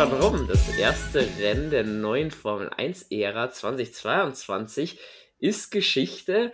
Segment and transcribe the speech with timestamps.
[0.00, 0.48] schon rum.
[0.48, 4.98] Das erste Rennen der neuen Formel 1-Ära 2022
[5.40, 6.52] ist Geschichte.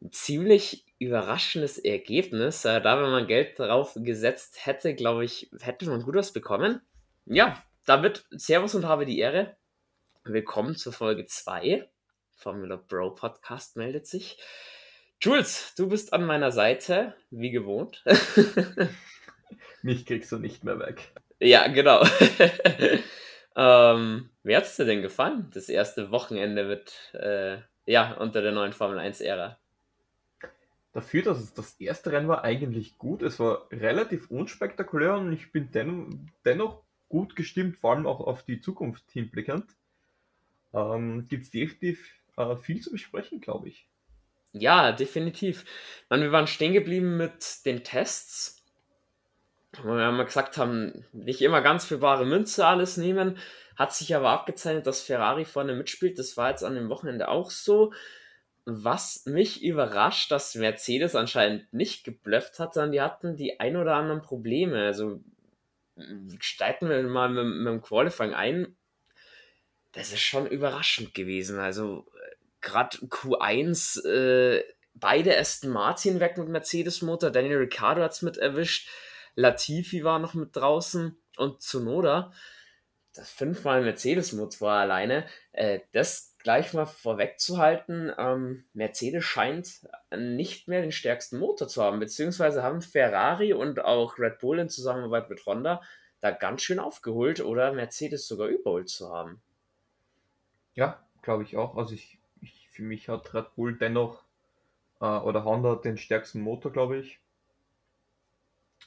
[0.00, 2.64] Ein ziemlich überraschendes Ergebnis.
[2.64, 6.80] Äh, da, wenn man Geld drauf gesetzt hätte, glaube ich, hätte man gut was bekommen.
[7.26, 9.54] Ja, damit Servus und habe die Ehre.
[10.24, 11.86] Willkommen zur Folge 2.
[12.38, 14.38] Formula Bro Podcast meldet sich.
[15.20, 18.02] Jules, du bist an meiner Seite, wie gewohnt.
[19.82, 21.12] Mich kriegst du nicht mehr weg.
[21.38, 22.02] Ja, genau.
[23.56, 28.52] ähm, wie hat es dir denn gefallen, das erste Wochenende mit, äh, ja, unter der
[28.52, 29.58] neuen Formel 1-Ära?
[30.92, 33.22] Dafür, dass es das erste Rennen war, eigentlich gut.
[33.22, 38.44] Es war relativ unspektakulär und ich bin den, dennoch gut gestimmt, vor allem auch auf
[38.44, 39.66] die Zukunft hinblickend.
[40.72, 43.86] Ähm, Gibt es definitiv äh, viel zu besprechen, glaube ich.
[44.52, 45.64] Ja, definitiv.
[46.08, 48.55] Man, wir waren stehen geblieben mit den Tests
[49.82, 53.38] wo wir mal gesagt haben, nicht immer ganz für bare Münze alles nehmen.
[53.76, 56.18] Hat sich aber abgezeichnet, dass Ferrari vorne mitspielt.
[56.18, 57.92] Das war jetzt an dem Wochenende auch so.
[58.64, 63.94] Was mich überrascht, dass Mercedes anscheinend nicht geblufft hat, sondern die hatten die ein oder
[63.94, 64.84] anderen Probleme.
[64.86, 65.20] Also
[66.40, 68.76] steigen wir mal mit, mit dem Qualifying ein.
[69.92, 71.58] Das ist schon überraschend gewesen.
[71.58, 72.06] Also
[72.60, 77.30] gerade Q1, äh, beide Aston Martin weg mit Mercedes-Motor.
[77.30, 78.88] Daniel Ricciardo hat es mit erwischt.
[79.36, 82.32] Latifi war noch mit draußen und Zunoda.
[83.14, 85.26] Das fünfmal Mercedes-Motor alleine.
[85.52, 91.98] Äh, das gleich mal vorwegzuhalten, ähm, Mercedes scheint nicht mehr den stärksten Motor zu haben,
[91.98, 95.82] beziehungsweise haben Ferrari und auch Red Bull in Zusammenarbeit mit Honda
[96.20, 99.42] da ganz schön aufgeholt oder Mercedes sogar überholt zu haben.
[100.74, 101.76] Ja, glaube ich auch.
[101.76, 104.22] Also ich, ich, für mich hat Red Bull dennoch
[105.00, 107.18] äh, oder Honda den stärksten Motor, glaube ich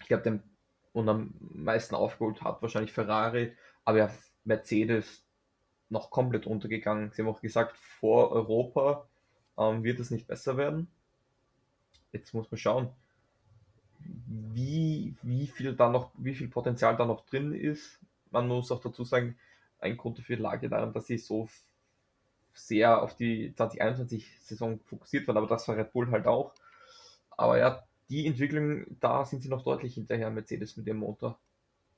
[0.01, 0.43] ich glaube, den
[0.91, 3.55] und am meisten aufgeholt hat wahrscheinlich Ferrari,
[3.85, 4.09] aber ja,
[4.43, 5.23] Mercedes
[5.89, 7.11] noch komplett untergegangen.
[7.11, 9.07] Sie haben auch gesagt, vor Europa
[9.57, 10.87] ähm, wird es nicht besser werden.
[12.11, 12.89] Jetzt muss man schauen,
[13.99, 17.99] wie, wie viel da noch, wie viel Potenzial da noch drin ist.
[18.31, 19.37] Man muss auch dazu sagen,
[19.79, 21.49] ein Grund dafür lag ja daran, dass sie so
[22.53, 26.53] sehr auf die 2021-Saison fokussiert waren, aber das war Red Bull halt auch.
[27.31, 31.39] Aber ja, die Entwicklung, da sind sie noch deutlich hinterher, Mercedes mit dem Motor.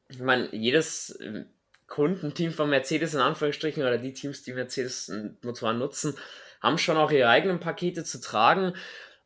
[0.10, 1.46] Ich meine, jedes ähm,
[1.88, 6.16] Kundenteam von Mercedes in Anführungsstrichen oder die Teams, die Mercedes-Motoren nutzen,
[6.62, 8.74] haben schon auch ihre eigenen Pakete zu tragen.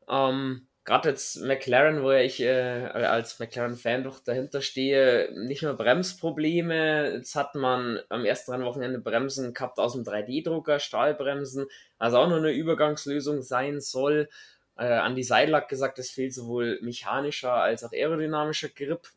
[0.08, 7.12] Ähm, Gerade jetzt McLaren, wo ich äh, als McLaren-Fan doch dahinter stehe, nicht nur Bremsprobleme.
[7.12, 11.66] Jetzt hat man am ersten Rennwochenende Bremsen gehabt aus dem 3D-Drucker, Stahlbremsen,
[11.98, 14.30] also auch noch eine Übergangslösung sein soll.
[14.78, 19.10] Äh, Andy Seidel hat gesagt, es fehlt sowohl mechanischer als auch aerodynamischer Grip.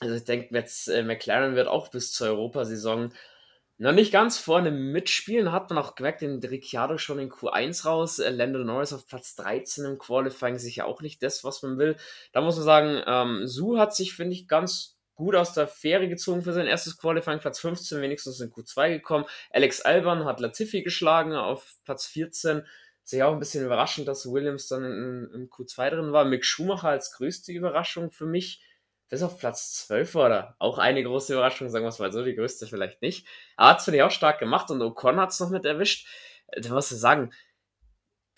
[0.00, 3.12] Also ich denke, jetzt äh, McLaren wird auch bis zur Europasaison
[3.76, 5.50] noch nicht ganz vorne mitspielen.
[5.50, 8.18] Hat man auch gemerkt, den Ricciardo schon in Q1 raus.
[8.18, 11.96] Äh, Lando Norris auf Platz 13 im Qualifying sicher auch nicht das, was man will.
[12.32, 16.08] Da muss man sagen, ähm, Su hat sich, finde ich, ganz gut aus der Fähre
[16.08, 17.40] gezogen für sein erstes Qualifying.
[17.40, 19.24] Platz 15 wenigstens in Q2 gekommen.
[19.50, 22.64] Alex Alban hat Latifi geschlagen auf Platz 14
[23.04, 26.24] sich auch ein bisschen überraschend, dass Williams dann in, in Q2 drin war.
[26.24, 28.62] Mick Schumacher als größte Überraschung für mich.
[29.10, 30.56] Das auf Platz 12 war da.
[30.58, 33.26] Auch eine große Überraschung, sagen wir es mal so, die größte vielleicht nicht.
[33.56, 36.08] Aber hat es, finde ich, auch stark gemacht und Ocon hat es noch mit erwischt.
[36.56, 37.32] Da musst du sagen,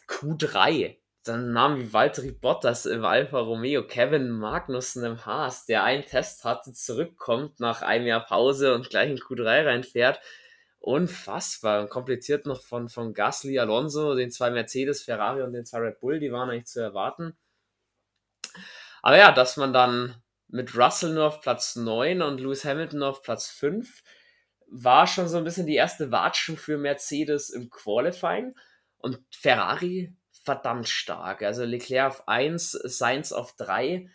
[0.09, 6.05] Q3, dann Namen wie Valtteri Bottas im Alfa Romeo, Kevin Magnussen im Haas, der einen
[6.05, 10.21] Test hatte, zurückkommt nach einem Jahr Pause und gleich in Q3 reinfährt
[10.78, 11.82] unfassbar.
[11.82, 16.00] Und kompliziert noch von, von Gasly, Alonso, den zwei Mercedes, Ferrari und den zwei Red
[16.00, 17.37] Bull, die waren eigentlich zu erwarten.
[19.02, 23.08] Aber ja, dass man dann mit Russell nur auf Platz 9 und Lewis Hamilton nur
[23.08, 24.02] auf Platz 5
[24.69, 28.55] war schon so ein bisschen die erste Watschen für Mercedes im Qualifying.
[28.99, 31.43] Und Ferrari verdammt stark.
[31.43, 34.11] Also Leclerc auf 1, Sainz auf 3,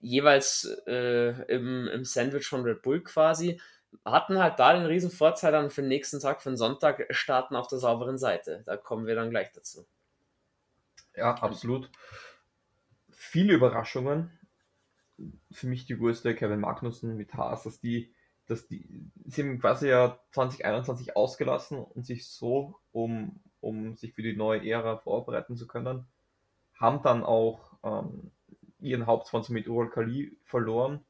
[0.00, 3.60] jeweils äh, im, im Sandwich von Red Bull quasi
[4.04, 7.56] hatten halt da den riesen Vorteil dann für den nächsten Tag, für den Sonntag starten
[7.56, 8.62] auf der sauberen Seite.
[8.66, 9.86] Da kommen wir dann gleich dazu.
[11.14, 11.90] Ja, absolut.
[13.10, 14.30] Viele Überraschungen.
[15.50, 18.14] Für mich die größte Kevin Magnussen mit Haas, dass die,
[18.46, 24.22] dass die, sie haben quasi ja 2021 ausgelassen und sich so, um, um sich für
[24.22, 26.06] die neue Ära vorbereiten zu können,
[26.74, 28.30] haben dann auch ähm,
[28.78, 31.04] ihren Hauptsponsor mit Ural Kali verloren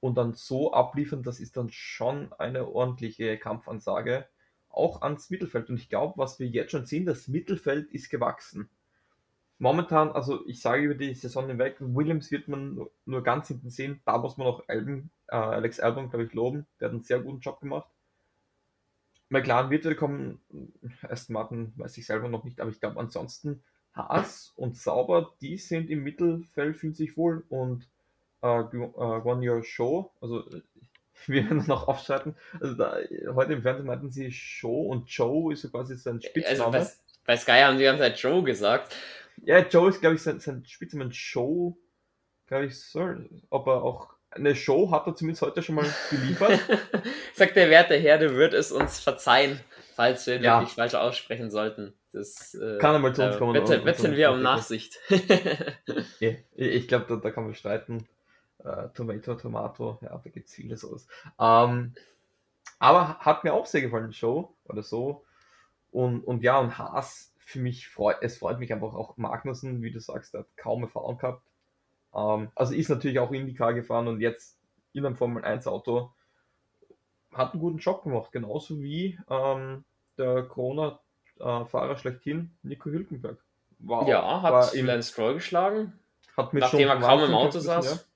[0.00, 4.26] und dann so abliefern, das ist dann schon eine ordentliche Kampfansage.
[4.68, 5.70] Auch ans Mittelfeld.
[5.70, 8.70] Und ich glaube, was wir jetzt schon sehen, das Mittelfeld ist gewachsen.
[9.58, 14.00] momentan, also ich sage über die Saison hinweg, Williams wird man nur ganz hinten sehen.
[14.04, 16.66] Da muss man auch Alben, äh, Alex Albon, glaube ich, loben.
[16.80, 17.88] Der hat einen sehr guten Job gemacht.
[19.30, 20.40] McLaren wird kommen,
[21.08, 23.62] erst Martin weiß ich selber noch nicht, aber ich glaube ansonsten
[23.92, 27.88] Haas und Sauber, die sind im Mittelfeld, fühlen sich wohl und
[28.42, 30.44] äh, Guan Your Show, also
[31.26, 32.36] wir werden noch aufschalten.
[32.60, 32.96] Also da,
[33.34, 36.78] heute im Fernsehen meinten sie Show und Joe ist so quasi sein also Spitzname.
[36.78, 36.90] Also
[37.24, 38.94] bei, bei Sky haben die ganze Zeit Joe gesagt.
[39.44, 41.78] Ja, Joe ist, glaube ich, sein, sein Spitzname Show,
[42.46, 43.14] glaube ich, so.
[43.50, 46.60] Ob er auch eine Show hat er zumindest heute schon mal geliefert.
[47.34, 49.60] Sagt der werte Herr, du wird es uns verzeihen,
[49.94, 50.60] falls wir ja.
[50.60, 51.94] wirklich falsch aussprechen sollten.
[52.12, 53.52] Das, äh, kann er mal zu uns kommen.
[53.52, 54.98] Bitte, bitten wir um Nachsicht.
[56.56, 58.06] ich glaube, da, da, kann man streiten.
[58.64, 61.06] Uh, Tomato, Tomato, ja, da gibt es vieles aus.
[61.38, 61.94] Ähm,
[62.80, 65.24] aber hat mir auch sehr gefallen, die Show oder so.
[65.92, 69.90] Und, und ja, und Haas, für mich freut, es freut mich einfach auch Magnussen, wie
[69.90, 71.42] du sagst, der hat kaum Erfahrung gehabt.
[72.14, 74.58] Ähm, also ist natürlich auch IndyCar gefahren und jetzt
[74.92, 76.12] in einem Formel 1 Auto
[77.32, 79.84] hat einen guten Job gemacht, genauso wie ähm,
[80.16, 83.38] der Corona-Fahrer schlechthin, Nico Hülkenberg.
[83.80, 85.92] Wow, ja, hat Lance Stroll geschlagen,
[86.36, 88.07] hat mit nachdem er kaum im Auto saß.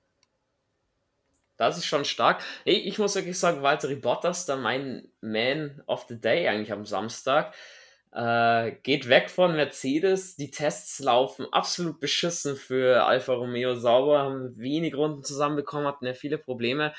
[1.57, 2.41] Das ist schon stark.
[2.65, 7.53] Ich muss wirklich sagen, Walter Bottas, da mein Man of the Day eigentlich am Samstag.
[8.11, 10.35] Äh, geht weg von Mercedes.
[10.35, 16.13] Die Tests laufen absolut beschissen für Alfa Romeo sauber, haben wenig Runden zusammenbekommen, hatten ja
[16.13, 16.93] viele Probleme.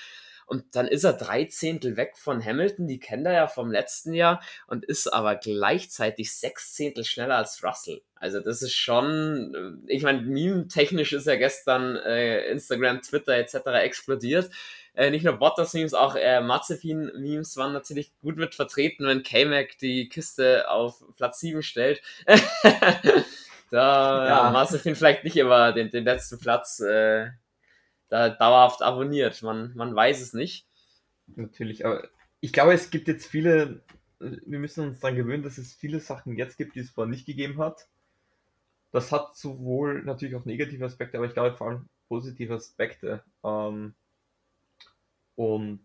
[0.47, 4.13] Und dann ist er drei Zehntel weg von Hamilton, die kennt er ja vom letzten
[4.13, 8.03] Jahr, und ist aber gleichzeitig sechs Zehntel schneller als Russell.
[8.17, 13.67] Also das ist schon, ich meine, meme-technisch ist er gestern äh, Instagram, Twitter etc.
[13.83, 14.51] explodiert.
[14.95, 20.09] Äh, nicht nur Bottas-Memes, auch äh, Mazepin-Memes waren natürlich gut mit vertreten, wenn K-Mac die
[20.09, 22.01] Kiste auf Platz 7 stellt.
[23.71, 24.51] da ja.
[24.53, 27.31] Mazepin vielleicht nicht immer den, den letzten Platz äh,
[28.15, 29.43] da dauerhaft abonniert.
[29.43, 30.69] Man, man weiß es nicht.
[31.35, 32.09] Natürlich, aber
[32.39, 33.83] ich glaube, es gibt jetzt viele,
[34.21, 37.27] wir müssen uns daran gewöhnen, dass es viele Sachen jetzt gibt, die es vorher nicht
[37.27, 37.89] gegeben hat.
[38.93, 43.25] Das hat sowohl natürlich auch negative Aspekte, aber ich glaube vor allem positive Aspekte.
[43.43, 43.95] Ähm,
[45.35, 45.81] und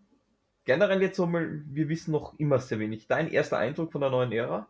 [0.65, 3.07] generell jetzt einmal, wir wissen noch immer sehr wenig.
[3.07, 4.67] Dein erster Eindruck von der neuen Ära?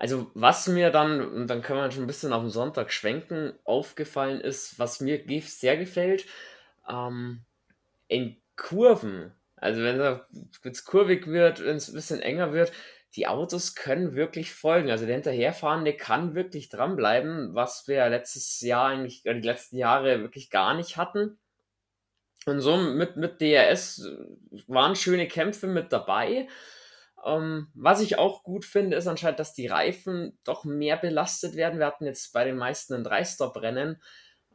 [0.00, 3.52] Also, was mir dann, und dann können wir schon ein bisschen auf den Sonntag schwenken,
[3.64, 6.24] aufgefallen ist, was mir sehr gefällt,
[6.88, 7.42] ähm,
[8.08, 10.00] in Kurven, also wenn
[10.72, 12.72] es kurvig wird, wenn es ein bisschen enger wird,
[13.14, 14.90] die Autos können wirklich folgen.
[14.90, 20.48] Also der Hinterherfahrende kann wirklich dranbleiben, was wir letztes Jahr eigentlich, die letzten Jahre wirklich
[20.48, 21.38] gar nicht hatten.
[22.46, 24.08] Und so mit, mit DRS
[24.66, 26.48] waren schöne Kämpfe mit dabei.
[27.24, 31.78] Ähm, was ich auch gut finde, ist anscheinend, dass die Reifen doch mehr belastet werden.
[31.78, 34.02] Wir hatten jetzt bei den meisten ein Drei-Stop-Rennen.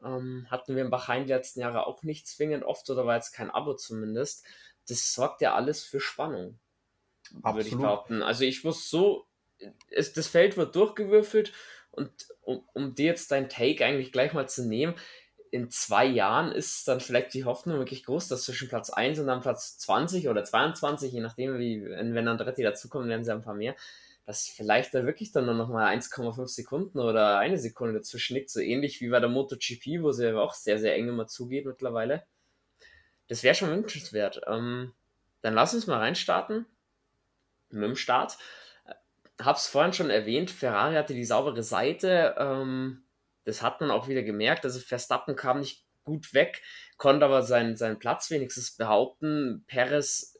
[0.03, 3.31] Ähm, hatten wir in Bahrain die letzten Jahre auch nicht zwingend oft oder war jetzt
[3.31, 4.45] kein Abo zumindest.
[4.87, 6.59] Das sorgt ja alles für Spannung,
[7.31, 8.21] würde ich behaupten.
[8.21, 9.27] Also ich muss so,
[9.89, 11.53] es, das Feld wird durchgewürfelt
[11.91, 14.95] und um, um dir jetzt dein Take eigentlich gleich mal zu nehmen,
[15.55, 19.27] in zwei Jahren ist dann vielleicht die Hoffnung wirklich groß, dass zwischen Platz 1 und
[19.27, 23.53] dann Platz 20 oder 22, je nachdem, wie, wenn Andretti dazukommen, werden sie ein paar
[23.53, 23.73] mehr,
[24.25, 28.59] dass vielleicht da wirklich dann noch mal 1,5 Sekunden oder eine Sekunde dazwischen liegt, so
[28.59, 32.23] ähnlich wie bei der MotoGP, wo sie auch sehr, sehr eng immer zugeht mittlerweile.
[33.29, 34.41] Das wäre schon wünschenswert.
[34.47, 34.91] Ähm,
[35.41, 36.65] dann lass uns mal reinstarten
[37.69, 38.37] mit dem Start.
[39.41, 42.35] Hab's vorhin schon erwähnt, Ferrari hatte die saubere Seite.
[42.37, 43.04] Ähm,
[43.45, 44.65] das hat man auch wieder gemerkt.
[44.65, 46.61] Also Verstappen kam nicht gut weg,
[46.97, 49.63] konnte aber seinen, seinen Platz wenigstens behaupten.
[49.67, 50.39] Perez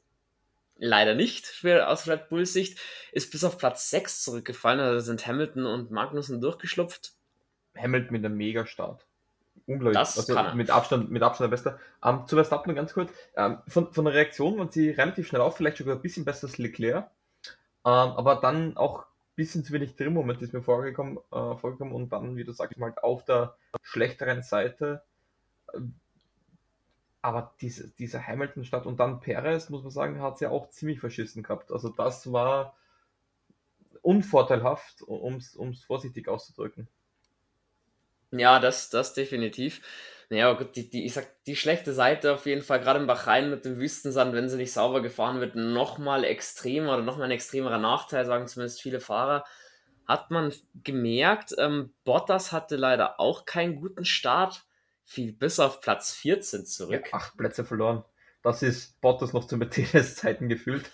[0.78, 2.80] leider nicht aus Red Bulls Sicht,
[3.12, 4.80] ist bis auf Platz 6 zurückgefallen.
[4.80, 7.14] Also sind Hamilton und Magnussen durchgeschlupft.
[7.78, 9.06] Hamilton mit einem Mega-Start.
[9.68, 9.98] Unglaublich.
[9.98, 10.56] Das also kann er.
[10.56, 11.80] Mit Abstand, mit Abstand der Beste.
[12.04, 13.12] Ähm, zu Verstappen ganz kurz.
[13.36, 16.48] Ähm, von, von der Reaktion waren sie relativ schnell auf, vielleicht sogar ein bisschen besser
[16.48, 17.10] als Leclerc.
[17.48, 22.36] Ähm, aber dann auch bisschen zu wenig Drehmoment ist mir vorgekommen, äh, vorgekommen und dann,
[22.36, 25.04] wie du sagst, mal auf der schlechteren Seite.
[27.22, 31.00] Aber diese, dieser Hamilton-Start und dann Perez, muss man sagen, hat es ja auch ziemlich
[31.00, 31.72] verschissen gehabt.
[31.72, 32.76] Also das war
[34.02, 36.88] unvorteilhaft, um es vorsichtig auszudrücken.
[38.32, 39.82] Ja, das, das definitiv.
[40.30, 43.50] Naja, gut, die, die, ich sag, die schlechte Seite auf jeden Fall, gerade im Bahrain
[43.50, 47.78] mit dem Wüstensand, wenn sie nicht sauber gefahren wird, nochmal extremer oder nochmal ein extremerer
[47.78, 49.46] Nachteil, sagen zumindest viele Fahrer.
[50.08, 50.54] Hat man
[50.84, 54.66] gemerkt, ähm, Bottas hatte leider auch keinen guten Start,
[55.04, 57.06] fiel bis auf Platz 14 zurück.
[57.06, 58.04] Ja, acht Plätze verloren.
[58.44, 60.92] Das ist Bottas noch zu Mercedes-Zeiten gefühlt.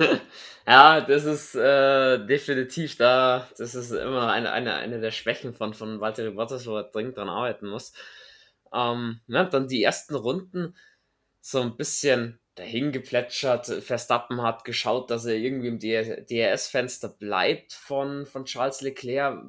[0.66, 3.46] ja, das ist äh, definitiv da.
[3.58, 7.16] Das ist immer eine, eine, eine der Schwächen von, von Walter Bottas, wo er dringend
[7.16, 7.92] dran arbeiten muss.
[8.72, 10.76] Ähm, ja, dann die ersten Runden
[11.40, 13.66] so ein bisschen dahin geplätschert.
[13.66, 19.42] Verstappen hat geschaut, dass er irgendwie im DRS-Fenster bleibt von, von Charles Leclerc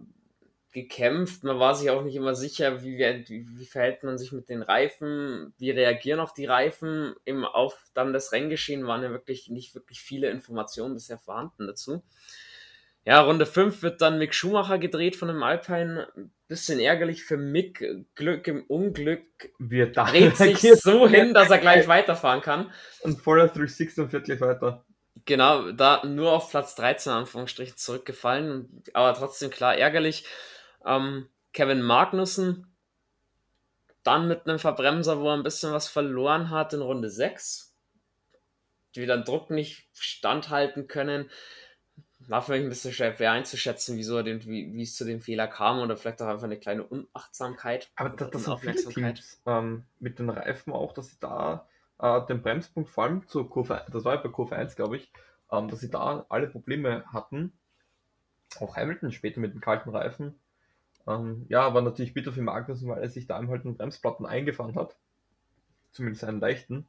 [0.71, 1.43] gekämpft.
[1.43, 4.61] Man war sich auch nicht immer sicher, wie, wie, wie verhält man sich mit den
[4.61, 7.13] Reifen, wie reagieren auch die Reifen.
[7.25, 12.03] Im, auf dann das Renngeschehen waren ja wirklich nicht wirklich viele Informationen bisher vorhanden dazu.
[13.03, 16.07] Ja, Runde 5 wird dann Mick Schumacher gedreht von dem Alpine.
[16.51, 17.81] Bisschen ärgerlich für Mick.
[18.13, 19.23] Glück im Unglück.
[19.57, 22.69] Wir dreht sich so hin, dass er gleich weiterfahren kann.
[23.03, 24.83] Und voller 360 und fährt gleich weiter.
[25.23, 28.83] Genau, da nur auf Platz 13 Anführungsstrichen zurückgefallen.
[28.91, 30.25] Aber trotzdem klar ärgerlich.
[30.85, 32.67] Ähm, Kevin Magnussen
[34.03, 37.73] dann mit einem Verbremser, wo er ein bisschen was verloren hat in Runde 6.
[38.93, 41.29] Die wieder Druck nicht standhalten können.
[42.27, 45.21] War für mich ein bisschen schwer einzuschätzen, wieso er den, wie, wie es zu dem
[45.21, 47.89] Fehler kam oder vielleicht auch einfach eine kleine Unachtsamkeit.
[47.95, 51.67] Aber das, das viele Teams ähm, mit den Reifen auch, dass sie da
[51.99, 55.11] äh, den Bremspunkt, vor allem zur Kurve, das war ja bei Kurve 1, glaube ich,
[55.51, 57.53] ähm, dass sie da alle Probleme hatten.
[58.59, 60.39] Auch Hamilton später mit den kalten Reifen.
[61.07, 64.75] Ähm, ja, war natürlich bitter für Magnussen, weil er sich da halt einen Bremsplatten eingefahren
[64.75, 64.97] hat.
[65.91, 66.87] Zumindest einen leichten.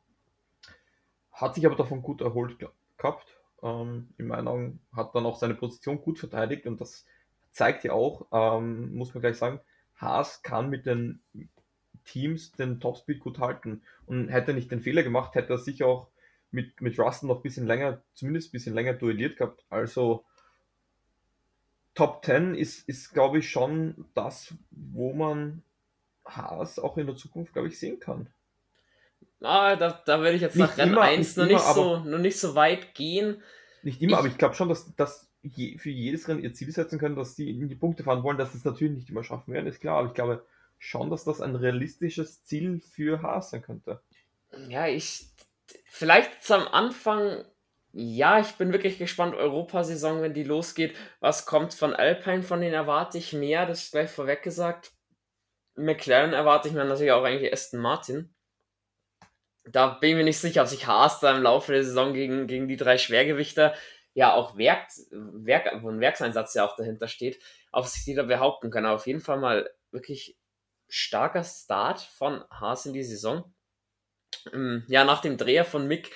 [1.33, 2.59] Hat sich aber davon gut erholt
[2.99, 3.42] gehabt.
[3.63, 7.07] Ähm, in meinen Augen hat dann auch seine Position gut verteidigt und das
[7.53, 9.61] zeigt ja auch, ähm, muss man gleich sagen,
[9.97, 11.21] Haas kann mit den
[12.05, 13.83] Teams den Topspeed gut halten.
[14.07, 16.09] Und hätte nicht den Fehler gemacht, hätte er sich auch
[16.51, 19.65] mit, mit Russell noch ein bisschen länger, zumindest ein bisschen länger duelliert gehabt.
[19.71, 20.25] Also
[21.95, 25.63] Top 10 ist, ist glaube ich, schon das, wo man
[26.25, 28.29] Haas auch in der Zukunft, glaube ich, sehen kann.
[29.43, 32.19] Ah, da, da würde ich jetzt nicht nach Rennen 1 noch, immer, nicht so, noch
[32.19, 33.43] nicht so weit gehen.
[33.83, 36.71] Nicht immer, ich, aber ich glaube schon, dass, dass je, für jedes Rennen ihr Ziel
[36.71, 39.25] setzen können, dass sie in die Punkte fahren wollen, dass sie es natürlich nicht immer
[39.25, 40.45] schaffen werden, ist klar, aber ich glaube
[40.79, 44.01] schon, dass das ein realistisches Ziel für Haas sein könnte.
[44.69, 45.27] Ja, ich.
[45.87, 47.45] Vielleicht am Anfang
[47.93, 49.35] ja, ich bin wirklich gespannt.
[49.35, 50.97] Europasaison, wenn die losgeht.
[51.21, 52.43] Was kommt von Alpine?
[52.43, 53.67] Von denen erwarte ich mehr.
[53.67, 54.93] Das ist gleich vorweg gesagt.
[55.75, 58.35] McLaren erwarte ich mir natürlich auch eigentlich Aston Martin.
[59.65, 62.47] Da bin ich mir nicht sicher, ob sich Haas da im Laufe der Saison gegen,
[62.47, 63.75] gegen die drei Schwergewichter
[64.15, 68.23] ja auch Werk, Werk, wo ein Werkseinsatz ja auch dahinter steht, auf sich die da
[68.25, 68.87] behaupten können.
[68.87, 70.37] auf jeden Fall mal wirklich
[70.89, 73.55] starker Start von Haas in die Saison.
[74.53, 76.11] Ähm, ja, nach dem Dreher von Mick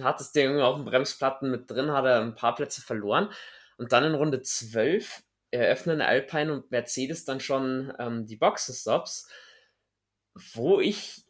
[0.00, 3.30] hat das Ding auf den Bremsplatten mit drin, hat er ein paar Plätze verloren.
[3.76, 9.30] Und dann in Runde 12 eröffnen Alpine und Mercedes dann schon ähm, die Boxenstops,
[10.34, 11.24] wo ich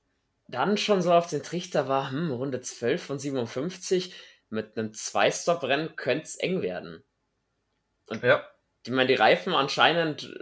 [0.49, 4.15] dann schon so auf den Trichter war, hm, Runde 12 von 57,
[4.49, 7.05] mit einem Zwei-Stop-Rennen könnte es eng werden.
[8.07, 8.47] Und ja.
[8.85, 10.35] ich meine, die Reifen anscheinend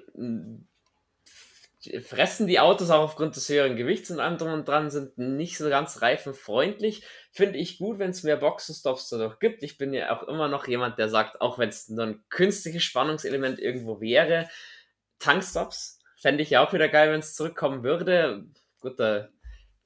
[2.03, 5.59] fressen die Autos auch aufgrund des höheren Gewichts und allem drum und dran, sind nicht
[5.59, 7.05] so ganz reifenfreundlich.
[7.33, 9.63] Finde ich gut, wenn es mehr Boxenstops dadurch gibt.
[9.63, 12.85] Ich bin ja auch immer noch jemand, der sagt, auch wenn es nur ein künstliches
[12.85, 14.49] Spannungselement irgendwo wäre,
[15.19, 18.47] Tankstops fände ich ja auch wieder geil, wenn es zurückkommen würde.
[18.81, 19.29] Gut, da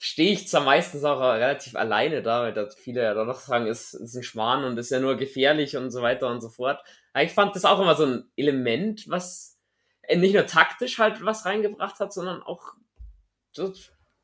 [0.02, 3.92] stehe ich zwar meistens auch relativ alleine da, weil da viele ja doch sagen, es
[3.92, 6.83] ist ein Schwan und ist ja nur gefährlich und so weiter und so fort.
[7.12, 9.59] Aber ich fand das auch immer so ein Element, was
[10.02, 12.73] äh, nicht nur taktisch halt was reingebracht hat, sondern auch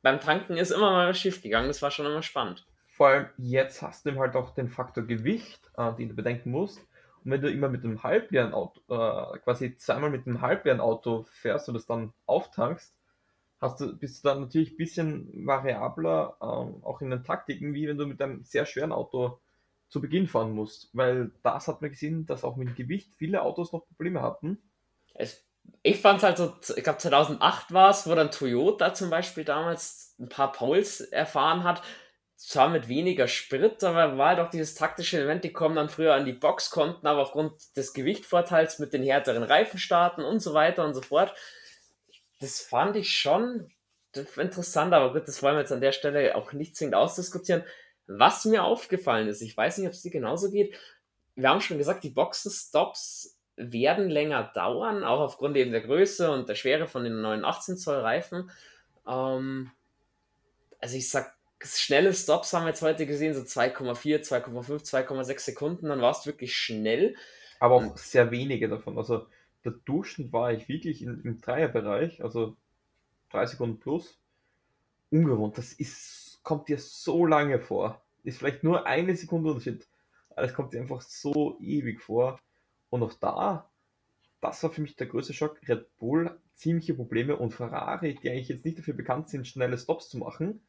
[0.01, 1.69] beim Tanken ist immer mal was schief gegangen.
[1.69, 2.67] Das war schon immer spannend.
[2.89, 6.79] Vor allem jetzt hast du halt auch den Faktor Gewicht, äh, den du bedenken musst.
[7.23, 11.25] Und wenn du immer mit einem halbleeren Auto, äh, quasi zweimal mit einem halbleeren Auto
[11.25, 12.96] fährst und das dann auftankst,
[13.61, 17.89] hast du, bist du dann natürlich ein bisschen variabler, äh, auch in den Taktiken, wie
[17.89, 19.41] wenn du mit einem sehr schweren Auto
[19.89, 20.91] zu Beginn fahren musst.
[20.93, 24.59] Weil das hat man gesehen, dass auch mit dem Gewicht viele Autos noch Probleme hatten.
[25.15, 25.47] Es
[25.83, 29.45] ich fand es halt so, ich glaube 2008 war es, wo dann Toyota zum Beispiel
[29.45, 31.83] damals ein paar Poles erfahren hat.
[32.37, 36.15] Zwar mit weniger Sprit, aber war halt auch dieses taktische Element, die kommen dann früher
[36.15, 40.53] an die Box, konnten aber aufgrund des Gewichtvorteils mit den härteren Reifen starten und so
[40.53, 41.35] weiter und so fort.
[42.39, 43.71] Das fand ich schon
[44.15, 47.65] interessant, aber gut, das wollen wir jetzt an der Stelle auch nicht zwingend ausdiskutieren.
[48.07, 50.75] Was mir aufgefallen ist, ich weiß nicht, ob es dir genauso geht,
[51.35, 56.49] wir haben schon gesagt, die Boxenstops werden länger dauern, auch aufgrund eben der Größe und
[56.49, 58.51] der Schwere von den neuen 18 Zoll Reifen.
[59.07, 59.71] Ähm,
[60.79, 65.89] also ich sag, schnelle Stops haben wir jetzt heute gesehen, so 2,4, 2,5, 2,6 Sekunden,
[65.89, 67.17] dann war es wirklich schnell.
[67.59, 68.99] Aber auch sehr wenige davon.
[68.99, 69.27] Also
[69.67, 72.57] der Durchschnitt war ich wirklich in, im Dreierbereich, also
[73.31, 74.19] 3 Sekunden plus.
[75.11, 78.03] Ungewohnt, das ist, kommt dir so lange vor.
[78.25, 79.87] Ist vielleicht nur eine Sekunde Unterschied.
[80.35, 82.41] alles kommt dir einfach so ewig vor.
[82.91, 83.69] Und auch da,
[84.41, 85.61] das war für mich der größte Schock.
[85.69, 90.09] Red Bull ziemliche Probleme und Ferrari, die eigentlich jetzt nicht dafür bekannt sind, schnelle Stops
[90.09, 90.61] zu machen,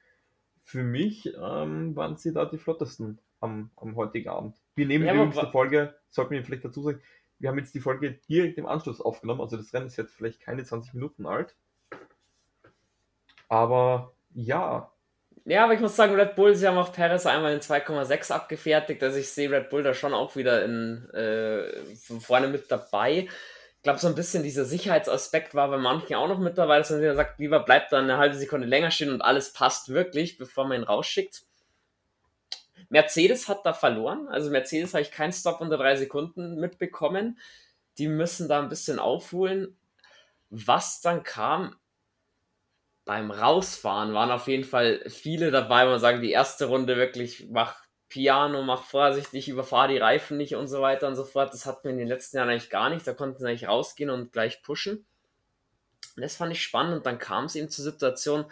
[0.64, 4.58] für mich ähm, waren sie da die flottesten am, am heutigen Abend.
[4.76, 7.02] Wir nehmen ja, übrigens die Folge, sollten wir vielleicht dazu sagen,
[7.40, 10.42] wir haben jetzt die Folge direkt im Anschluss aufgenommen, also das Rennen ist jetzt vielleicht
[10.42, 11.56] keine 20 Minuten alt.
[13.50, 14.92] Aber ja.
[15.46, 19.02] Ja, aber ich muss sagen, Red Bull, sie haben auch Perez einmal in 2,6 abgefertigt.
[19.02, 23.30] Also ich sehe Red Bull da schon auch wieder in, äh, vorne mit dabei.
[23.78, 26.90] Ich glaube, so ein bisschen dieser Sicherheitsaspekt war bei manchen auch noch mit dabei, dass
[26.90, 30.68] man sagt, lieber bleibt da eine halbe Sekunde länger stehen und alles passt wirklich, bevor
[30.68, 31.47] man ihn rausschickt.
[32.90, 34.28] Mercedes hat da verloren.
[34.30, 37.40] Also Mercedes habe ich keinen Stop unter drei Sekunden mitbekommen.
[37.98, 39.78] Die müssen da ein bisschen aufholen.
[40.50, 41.76] Was dann kam,
[43.06, 47.48] beim Rausfahren waren auf jeden Fall viele dabei, wo man sagen, die erste Runde wirklich
[47.50, 51.54] mach Piano, mach vorsichtig, überfahr die Reifen nicht und so weiter und so fort.
[51.54, 53.06] Das hatten wir in den letzten Jahren eigentlich gar nicht.
[53.06, 55.06] Da konnten sie eigentlich rausgehen und gleich pushen.
[56.16, 58.46] Und das fand ich spannend und dann kam es eben zur Situation,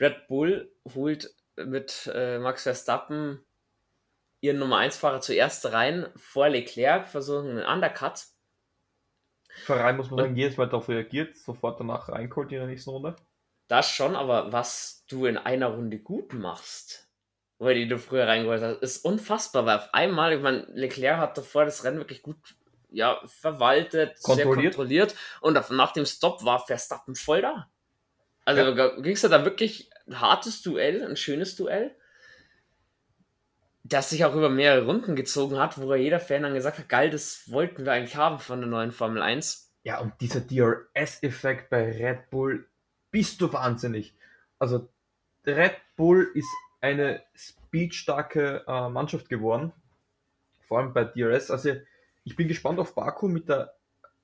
[0.00, 3.44] Red Bull holt mit äh, Max Verstappen
[4.40, 8.24] ihren Nummer 1 Fahrer zuerst rein vor Leclerc, versuchen einen Undercut.
[9.64, 13.16] Ferrari muss man sagen, jedes Mal darauf reagiert, sofort danach reinkommt in der nächsten Runde.
[13.68, 17.08] Das schon, aber was du in einer Runde gut machst,
[17.58, 21.38] weil die du früher reingeholt hast, ist unfassbar, weil auf einmal, ich meine, Leclerc hat
[21.38, 22.36] davor das Rennen wirklich gut
[22.90, 24.36] ja, verwaltet, kontrolliert.
[24.36, 27.70] sehr kontrolliert und nach dem Stop war Verstappen voll da.
[28.44, 29.00] Also ja.
[29.00, 31.94] ging es ja da wirklich hartes Duell, ein schönes Duell,
[33.84, 37.10] das sich auch über mehrere Runden gezogen hat, wo jeder Fan dann gesagt hat, geil,
[37.10, 39.72] das wollten wir eigentlich haben von der neuen Formel 1.
[39.84, 42.68] Ja, und dieser DRS-Effekt bei Red Bull
[43.10, 44.14] bist du wahnsinnig.
[44.58, 44.88] Also
[45.44, 46.48] Red Bull ist
[46.80, 49.72] eine speedstarke äh, Mannschaft geworden,
[50.68, 51.50] vor allem bei DRS.
[51.50, 51.74] Also
[52.24, 53.74] ich bin gespannt auf Baku mit der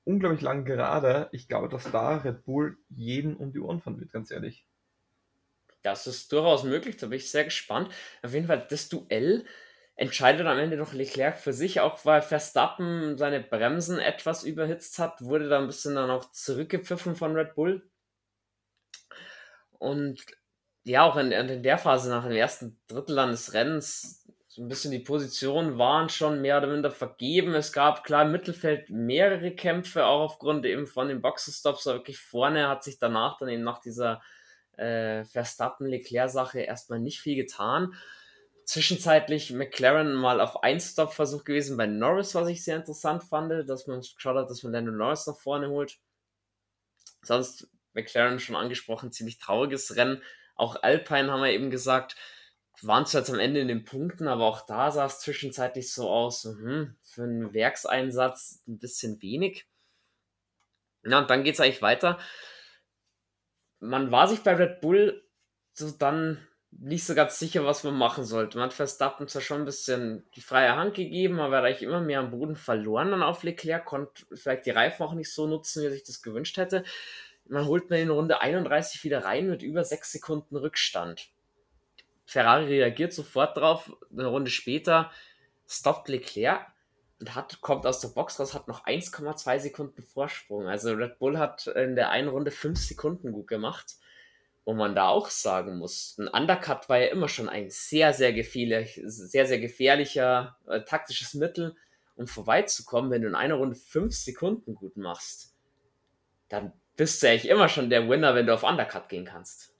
[0.05, 1.29] unglaublich langen Gerade.
[1.33, 4.65] Ich glaube, dass da Red Bull jeden um die Ohren fahren wird, ganz ehrlich.
[5.81, 7.91] Das ist durchaus möglich, da bin ich sehr gespannt.
[8.21, 9.45] Auf jeden Fall, das Duell
[9.95, 15.21] entscheidet am Ende noch Leclerc für sich, auch weil Verstappen seine Bremsen etwas überhitzt hat,
[15.21, 17.89] wurde da ein bisschen dann auch zurückgepfiffen von Red Bull.
[19.77, 20.25] Und
[20.83, 24.91] ja, auch in, in der Phase nach dem ersten Drittel des Rennens, so ein bisschen
[24.91, 27.53] die Positionen waren schon mehr oder minder vergeben.
[27.53, 31.87] Es gab klar im Mittelfeld mehrere Kämpfe, auch aufgrund eben von den Boxenstops.
[31.87, 34.21] Aber wirklich vorne hat sich danach dann eben nach dieser
[34.79, 37.93] äh, Verstappen-Leclerc-Sache erstmal nicht viel getan.
[38.65, 43.67] Zwischenzeitlich McLaren mal auf ein Stop versucht gewesen bei Norris, was ich sehr interessant fand,
[43.67, 45.97] dass man geschaut hat, dass man Lando Norris nach vorne holt.
[47.23, 50.21] Sonst McLaren schon angesprochen, ziemlich trauriges Rennen.
[50.55, 52.15] Auch Alpine haben wir eben gesagt,
[52.81, 56.09] waren zwar jetzt am Ende in den Punkten, aber auch da sah es zwischenzeitlich so
[56.09, 59.67] aus, hm, für einen Werkseinsatz ein bisschen wenig.
[61.03, 62.19] Ja, und dann geht es eigentlich weiter.
[63.79, 65.23] Man war sich bei Red Bull
[65.73, 68.57] so dann nicht so ganz sicher, was man machen sollte.
[68.57, 71.83] Man hat Verstappen zwar schon ein bisschen die freie Hand gegeben, aber er hat eigentlich
[71.83, 75.47] immer mehr am Boden verloren dann auf Leclerc, konnte vielleicht die Reifen auch nicht so
[75.47, 76.83] nutzen, wie er sich das gewünscht hätte
[77.49, 81.29] man holt mir in Runde 31 wieder rein mit über 6 Sekunden Rückstand.
[82.25, 85.11] Ferrari reagiert sofort drauf, eine Runde später
[85.67, 86.67] stoppt Leclerc
[87.27, 90.67] hat, kommt aus der Box raus, hat noch 1,2 Sekunden Vorsprung.
[90.67, 93.97] Also Red Bull hat in der einen Runde 5 Sekunden gut gemacht.
[94.65, 98.33] Wo man da auch sagen muss, ein Undercut war ja immer schon ein sehr, sehr
[98.33, 101.75] gefährlich, sehr, sehr gefährlicher äh, taktisches Mittel,
[102.15, 103.09] um vorbeizukommen.
[103.09, 105.55] Wenn du in einer Runde 5 Sekunden gut machst,
[106.49, 109.73] dann bist du eigentlich immer schon der Winner, wenn du auf Undercut gehen kannst.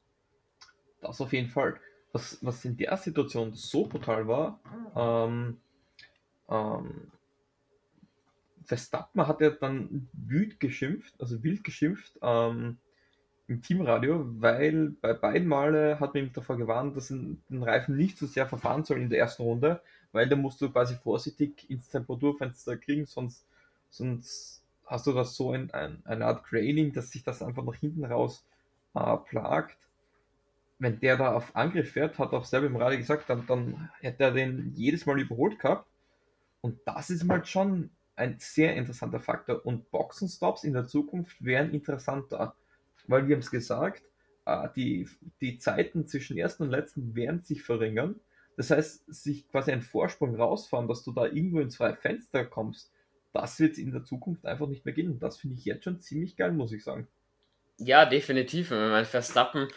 [1.02, 1.80] Das auf jeden Fall.
[2.12, 4.60] Was, was in der Situation so brutal war,
[4.95, 5.62] ähm,
[6.49, 7.12] ähm,
[8.69, 12.77] Verstappen hat ja dann wüt geschimpft, also wild geschimpft ähm,
[13.47, 17.17] im Teamradio, weil bei beiden Male hat man ihm davor gewarnt, dass er
[17.49, 20.69] den Reifen nicht so sehr verfahren soll in der ersten Runde, weil da musst du
[20.69, 23.43] quasi vorsichtig ins Temperaturfenster kriegen, sonst,
[23.89, 27.73] sonst hast du das so ein, ein, eine Art Graining, dass sich das einfach nach
[27.73, 28.45] hinten raus
[28.93, 29.79] äh, plagt.
[30.77, 34.25] Wenn der da auf Angriff fährt, hat auch selber im Radio gesagt, dann, dann hätte
[34.25, 35.89] er den jedes Mal überholt gehabt.
[36.62, 39.65] Und das ist mal schon ein sehr interessanter Faktor.
[39.65, 42.55] Und Boxenstops in der Zukunft wären interessanter.
[43.08, 44.03] Weil wir haben es gesagt,
[44.45, 45.08] äh, die,
[45.41, 48.19] die Zeiten zwischen ersten und letzten werden sich verringern.
[48.58, 52.91] Das heißt, sich quasi einen Vorsprung rausfahren, dass du da irgendwo ins freie Fenster kommst,
[53.32, 55.12] das wird in der Zukunft einfach nicht mehr gehen.
[55.12, 57.08] Und das finde ich jetzt schon ziemlich geil, muss ich sagen.
[57.77, 58.71] Ja, definitiv.
[58.71, 59.67] Wenn man Verstappen,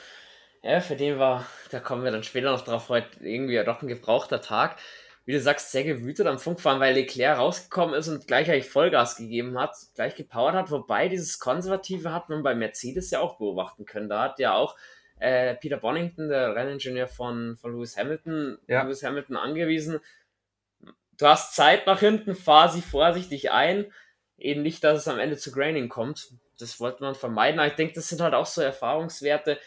[0.62, 3.88] ja, für den war, da kommen wir dann später noch drauf, heute irgendwie doch ein
[3.88, 4.78] gebrauchter Tag.
[5.24, 8.68] Wie du sagst, sehr gewütet am Funk fahren, weil Leclerc rausgekommen ist und gleich eigentlich
[8.68, 10.70] Vollgas gegeben hat, gleich gepowert hat.
[10.70, 14.08] Wobei dieses Konservative hat man bei Mercedes ja auch beobachten können.
[14.08, 14.76] Da hat ja auch
[15.20, 18.82] äh, Peter Bonington, der Renningenieur von, von Lewis Hamilton, ja.
[18.82, 20.00] Lewis Hamilton angewiesen,
[21.18, 23.92] du hast Zeit nach hinten, fahr sie vorsichtig ein.
[24.38, 26.30] Eben nicht, dass es am Ende zu Graining kommt.
[26.58, 27.60] Das wollte man vermeiden.
[27.60, 29.58] Aber ich denke, das sind halt auch so Erfahrungswerte.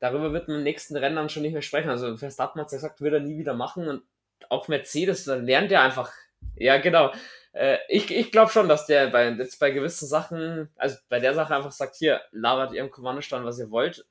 [0.00, 1.88] Darüber wird man im nächsten Rennen dann schon nicht mehr sprechen.
[1.88, 3.86] Also Verstappen hat es ja gesagt, wird er nie wieder machen.
[3.86, 4.02] Und
[4.48, 6.12] auch Mercedes, dann lernt er einfach.
[6.56, 7.12] Ja, genau.
[7.52, 11.34] Äh, ich ich glaube schon, dass der bei, jetzt bei gewissen Sachen, also bei der
[11.34, 14.06] Sache einfach sagt, hier, labert ihr im Kommandostand, was ihr wollt.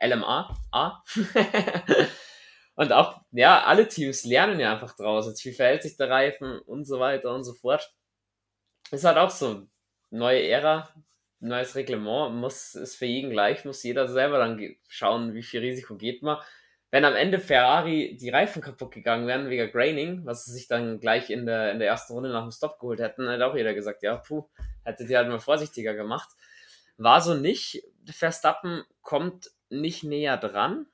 [0.00, 1.02] LMA, A.
[2.74, 5.28] und auch, ja, alle Teams lernen ja einfach draus.
[5.28, 7.94] Jetzt, wie verhält sich der Reifen und so weiter und so fort.
[8.90, 9.68] Ist halt auch so,
[10.10, 10.88] neue Ära,
[11.38, 15.96] neues Reglement, muss, ist für jeden gleich, muss jeder selber dann schauen, wie viel Risiko
[15.96, 16.38] geht man
[16.92, 21.00] wenn am Ende Ferrari die Reifen kaputt gegangen wären wegen Graining, was sie sich dann
[21.00, 23.72] gleich in der, in der ersten Runde nach dem Stop geholt hätten, hätte auch jeder
[23.72, 24.44] gesagt, ja, puh,
[24.84, 26.28] hätte die halt mal vorsichtiger gemacht.
[26.98, 27.82] War so nicht.
[28.12, 30.84] Verstappen kommt nicht näher dran.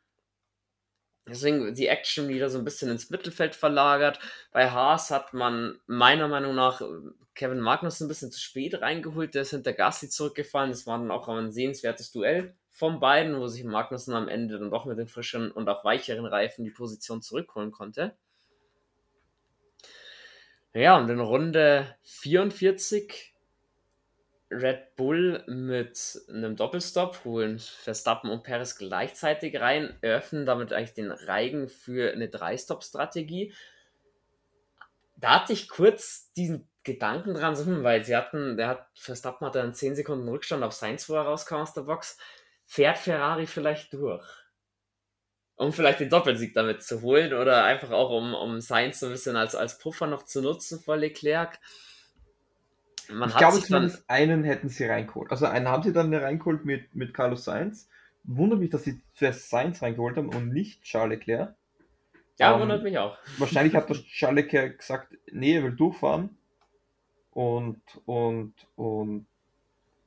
[1.27, 4.21] Deswegen die Action wieder so ein bisschen ins Mittelfeld verlagert.
[4.53, 6.81] Bei Haas hat man meiner Meinung nach
[7.35, 9.35] Kevin Magnus ein bisschen zu spät reingeholt.
[9.35, 10.71] Der ist hinter Gasly zurückgefallen.
[10.71, 14.71] Das war dann auch ein sehenswertes Duell von beiden, wo sich Magnussen am Ende dann
[14.71, 18.17] doch mit den frischen und auch weicheren Reifen die Position zurückholen konnte.
[20.73, 23.35] Ja, und in Runde 44
[24.53, 31.11] Red Bull mit einem Doppelstop holen Verstappen und Perez gleichzeitig rein, eröffnen damit eigentlich den
[31.11, 33.53] Reigen für eine Drei-Stop-Strategie.
[35.17, 39.75] Da hatte ich kurz diesen Gedanken dran, weil sie hatten, der hat, Verstappen hatte einen
[39.75, 42.19] 10 Sekunden Rückstand auf Sainz, wo er rauskam aus der Box
[42.69, 44.25] fährt Ferrari vielleicht durch.
[45.57, 49.13] Um vielleicht den Doppelsieg damit zu holen oder einfach auch um, um Sainz so ein
[49.13, 51.59] bisschen als, als Puffer noch zu nutzen vor Leclerc.
[53.09, 55.31] Man ich glaube, dann einen hätten sie reingeholt.
[55.31, 57.89] Also einen haben sie dann reingeholt mit, mit Carlos Sainz.
[58.23, 61.55] Wundert mich, dass sie zuerst Sainz reingeholt haben und nicht Charles Leclerc.
[62.39, 63.17] Ja, ähm, wundert mich auch.
[63.39, 66.37] Wahrscheinlich hat das Charles Leclerc gesagt, nee, er will durchfahren.
[67.33, 69.27] Und, und, und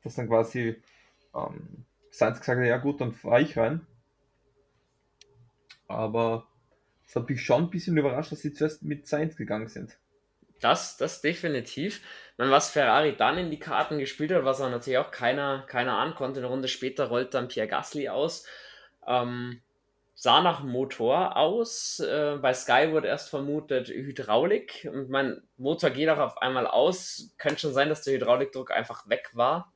[0.04, 0.80] das dann quasi
[1.34, 3.88] ähm, Sainz gesagt hat, ja gut, dann fahre ich rein.
[5.88, 6.46] Aber
[7.08, 9.98] es hat mich schon ein bisschen überrascht, dass sie zuerst mit Sainz gegangen sind.
[10.60, 12.02] Das, das definitiv.
[12.38, 15.98] Man, was Ferrari dann in die Karten gespielt hat, was auch natürlich auch keiner, keiner
[15.98, 16.40] ankonnte.
[16.40, 18.46] Eine Runde später rollt dann Pierre Gasly aus.
[19.08, 19.62] Ähm,
[20.14, 22.00] sah nach Motor aus.
[22.00, 24.88] Äh, bei Sky wurde erst vermutet Hydraulik.
[24.92, 27.34] Und mein Motor geht auch auf einmal aus.
[27.38, 29.71] Könnte schon sein, dass der Hydraulikdruck einfach weg war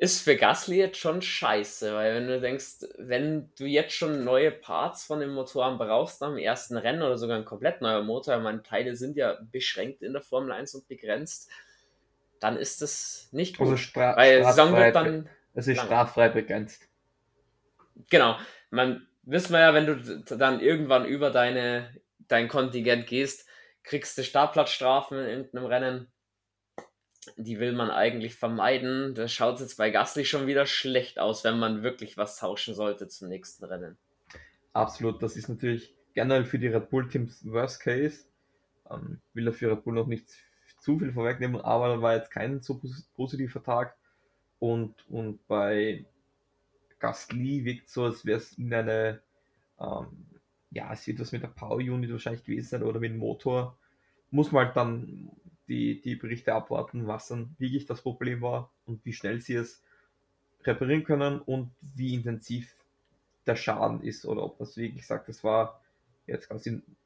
[0.00, 4.50] ist für Gasly jetzt schon scheiße, weil wenn du denkst, wenn du jetzt schon neue
[4.50, 8.62] Parts von den Motoren brauchst am ersten Rennen oder sogar ein komplett neuer Motor, meine
[8.62, 11.50] Teile sind ja beschränkt in der Formel 1 und begrenzt,
[12.40, 13.66] dann ist das nicht gut.
[13.66, 16.88] Also stra weil Saison wird dann es ist straffrei begrenzt.
[18.08, 18.38] Genau,
[18.70, 21.94] man wissen wir ja, wenn du dann irgendwann über deine
[22.26, 23.46] dein Kontingent gehst,
[23.82, 26.12] kriegst du Startplatzstrafen in irgendeinem Rennen
[27.36, 29.14] die will man eigentlich vermeiden.
[29.14, 32.74] Da schaut es jetzt bei Gasly schon wieder schlecht aus, wenn man wirklich was tauschen
[32.74, 33.96] sollte zum nächsten Rennen.
[34.72, 38.24] Absolut, das ist natürlich generell für die Red Bull Teams Worst Case.
[38.90, 40.28] Ähm, will dafür Red Bull noch nicht
[40.80, 42.80] zu viel vorwegnehmen, aber da war jetzt kein so
[43.14, 43.96] positiver Tag.
[44.58, 46.04] Und, und bei
[46.98, 49.20] Gasly wirkt so, als wäre es in eine,
[49.78, 50.26] ähm,
[50.70, 53.76] ja, es wird was mit der Power Unit wahrscheinlich gewesen sein oder mit dem Motor.
[54.30, 55.30] Muss man halt dann
[55.70, 59.82] die, die Berichte abwarten, was dann wirklich das Problem war und wie schnell sie es
[60.64, 62.74] reparieren können und wie intensiv
[63.46, 65.80] der Schaden ist oder ob das, wie gesagt, das war
[66.26, 66.96] jetzt quasi ein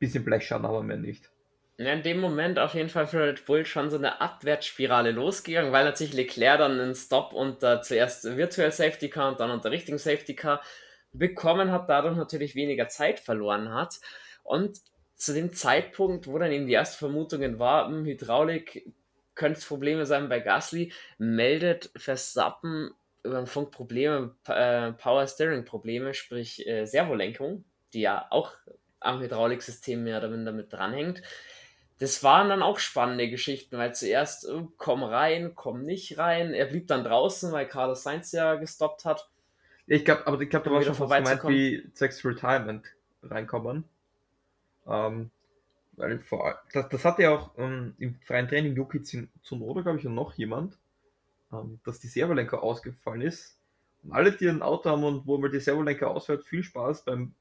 [0.00, 1.30] bisschen Blechschaden, aber mehr nicht.
[1.76, 5.84] In dem Moment auf jeden Fall für Red Bull schon so eine Abwärtsspirale losgegangen, weil
[5.84, 10.34] natürlich Leclerc dann einen Stop unter zuerst Virtual Safety Car und dann unter richtigen Safety
[10.34, 10.60] Car
[11.12, 14.00] bekommen hat, dadurch natürlich weniger Zeit verloren hat.
[14.42, 14.80] Und
[15.20, 18.90] zu dem Zeitpunkt, wo dann eben die ersten Vermutungen waren, Hydraulik
[19.34, 22.90] könnte es Probleme sein bei Gasly, meldet Verstappen
[23.22, 28.52] über den Funk Probleme, äh, Power Steering Probleme, sprich äh, Servolenkung, die ja auch
[28.98, 31.22] am Hydrauliksystem mehr oder minder mit dranhängt.
[31.98, 36.54] Das waren dann auch spannende Geschichten, weil zuerst äh, komm rein, komm nicht rein.
[36.54, 39.28] Er blieb dann draußen, weil Carlos Sainz ja gestoppt hat.
[39.86, 42.86] Ich glaube, aber ich glaube, da war schon fast gemeint wie Sex Retirement
[43.22, 43.84] reinkommen.
[44.86, 45.30] Ähm,
[45.92, 50.06] weil vor, das, das hatte ja auch ähm, im freien Training Yuki Tsunoda, glaube ich,
[50.06, 50.78] und noch jemand,
[51.52, 53.58] ähm, dass die Servolenker ausgefallen ist.
[54.02, 57.34] Und alle, die ein Auto haben und wo mal die Servolenker ausfällt, viel Spaß beim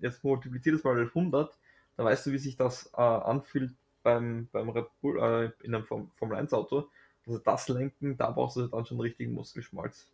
[0.00, 1.56] jetzt multipliziert das mal 100,
[1.96, 5.84] dann weißt du, wie sich das äh, anfühlt beim, beim Red Bull, äh, in einem
[5.84, 6.88] Formel 1 Auto.
[7.26, 10.08] Also das Lenken, da brauchst du dann schon richtigen Muskelschmalz.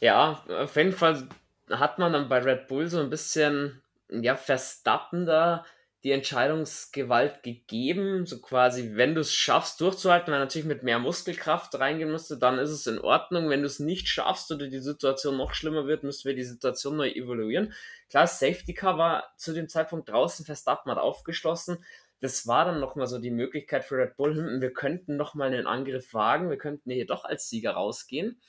[0.00, 1.28] Ja, auf jeden Fall
[1.70, 5.64] hat man dann bei Red Bull so ein bisschen, ja, Verstappen da
[6.06, 8.26] die Entscheidungsgewalt gegeben.
[8.26, 12.58] So quasi, wenn du es schaffst, durchzuhalten, weil natürlich mit mehr Muskelkraft reingehen müsste, dann
[12.58, 13.50] ist es in Ordnung.
[13.50, 16.96] Wenn du es nicht schaffst oder die Situation noch schlimmer wird, müssen wir die Situation
[16.96, 17.72] neu evaluieren.
[18.08, 21.84] Klar, Safety Car war zu dem Zeitpunkt draußen, Verstappen hat aufgeschlossen.
[22.20, 25.66] Das war dann nochmal so die Möglichkeit für Red Bull, hm, wir könnten nochmal einen
[25.66, 28.40] Angriff wagen, wir könnten hier doch als Sieger rausgehen.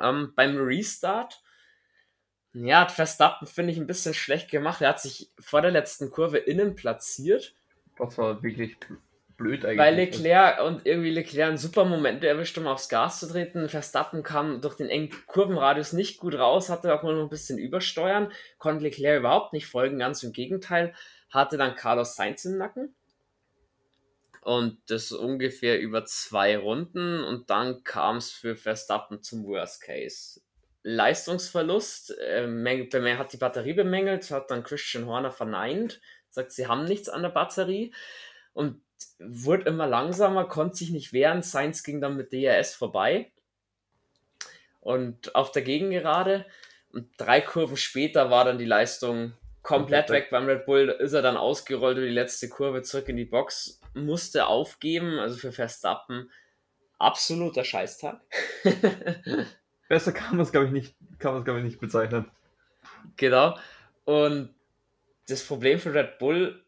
[0.00, 1.43] Ähm, beim Restart
[2.54, 4.80] ja, Verstappen, finde ich, ein bisschen schlecht gemacht.
[4.80, 7.54] Er hat sich vor der letzten Kurve innen platziert.
[7.98, 8.76] Das war wirklich
[9.36, 9.78] blöd eigentlich.
[9.78, 13.68] Weil Leclerc und irgendwie Leclerc einen super Moment erwischt, um aufs Gas zu treten.
[13.68, 17.58] Verstappen kam durch den engen Kurvenradius nicht gut raus, hatte auch mal noch ein bisschen
[17.58, 20.94] übersteuern, konnte Leclerc überhaupt nicht folgen, ganz im Gegenteil,
[21.30, 22.94] hatte dann Carlos Sainz im Nacken.
[24.42, 30.40] Und das ungefähr über zwei Runden und dann kam es für Verstappen zum Worst Case.
[30.84, 32.16] Leistungsverlust.
[32.18, 37.22] Äh, hat die Batterie bemängelt, hat dann Christian Horner verneint, sagt, sie haben nichts an
[37.22, 37.92] der Batterie
[38.52, 38.80] und
[39.18, 41.42] wurde immer langsamer, konnte sich nicht wehren.
[41.42, 43.32] Sainz ging dann mit DRS vorbei
[44.80, 46.46] und auf der Gegengerade.
[46.92, 50.90] Und drei Kurven später war dann die Leistung komplett weg beim Red Bull.
[50.90, 55.18] Ist er dann ausgerollt über die letzte Kurve zurück in die Box, musste aufgeben.
[55.18, 56.30] Also für Verstappen
[56.98, 58.20] absoluter Scheißtag.
[59.88, 62.30] Besser kann man es, glaube ich, nicht, kann man glaube ich, nicht bezeichnen.
[63.16, 63.58] Genau.
[64.04, 64.54] Und
[65.28, 66.62] das Problem für Red Bull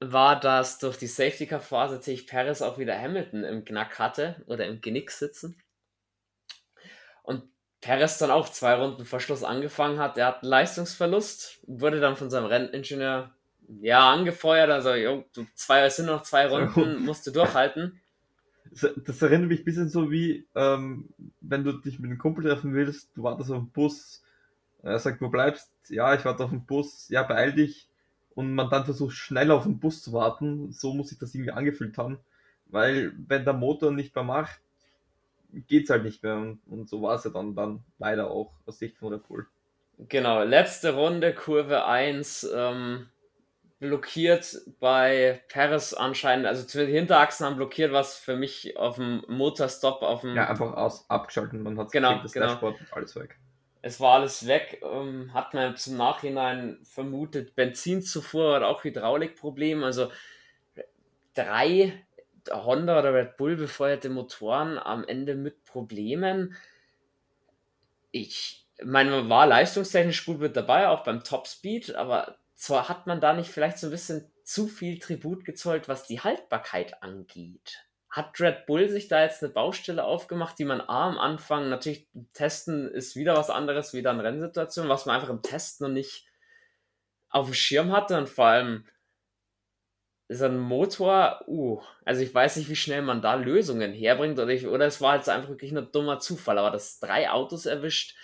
[0.00, 4.44] war, dass durch die Safety Car Phase sich Perez auch wieder Hamilton im Knack hatte
[4.46, 5.60] oder im Genick sitzen.
[7.22, 7.44] Und
[7.80, 10.18] Perez dann auch zwei Runden vor Schluss angefangen hat.
[10.18, 13.34] Er hat einen Leistungsverlust, wurde dann von seinem Renningenieur
[13.80, 14.70] ja angefeuert.
[14.70, 18.00] Also, jo, du zwei, es sind noch zwei Runden, musst du durchhalten
[18.72, 21.08] das erinnert mich ein bisschen so wie, ähm,
[21.40, 24.22] wenn du dich mit einem Kumpel treffen willst, du wartest auf den Bus,
[24.82, 25.70] er sagt, wo bleibst?
[25.88, 27.88] Ja, ich warte auf den Bus, ja, beeil dich.
[28.34, 30.72] Und man dann versucht, schnell auf den Bus zu warten.
[30.72, 32.18] So muss sich das irgendwie angefühlt haben.
[32.66, 34.60] Weil, wenn der Motor nicht mehr macht,
[35.52, 36.36] geht's halt nicht mehr.
[36.36, 39.46] Und, und so war es ja dann, dann leider auch aus Sicht von Red Bull.
[39.98, 42.48] Genau, letzte Runde, Kurve 1.
[42.54, 43.08] Ähm,
[43.78, 50.02] blockiert bei Paris anscheinend, also die Hinterachsen haben blockiert, was für mich auf dem Motorstop
[50.02, 50.34] auf dem.
[50.34, 52.46] Ja, einfach aus, abgeschaltet, man hat genau, das genau.
[52.46, 53.38] Dashboard, alles weg.
[53.82, 60.10] Es war alles weg, ähm, hat man zum Nachhinein vermutet, Benzinzufuhr oder auch Hydraulikproblem, also
[61.34, 62.06] drei
[62.50, 66.56] Honda oder Red Bull befeuerte Motoren am Ende mit Problemen.
[68.10, 73.20] Ich meine, man war leistungstechnisch gut mit dabei, auch beim Topspeed, aber zwar hat man
[73.20, 77.84] da nicht vielleicht so ein bisschen zu viel Tribut gezollt, was die Haltbarkeit angeht.
[78.08, 82.08] Hat Red Bull sich da jetzt eine Baustelle aufgemacht, die man A am Anfang, natürlich
[82.32, 86.26] testen ist wieder was anderes wie dann Rennsituation, was man einfach im Test noch nicht
[87.28, 88.86] auf dem Schirm hatte und vor allem
[90.28, 94.48] ist ein Motor, uh, also ich weiß nicht, wie schnell man da Lösungen herbringt oder,
[94.48, 98.16] ich, oder es war halt einfach wirklich ein dummer Zufall, aber das drei Autos erwischt,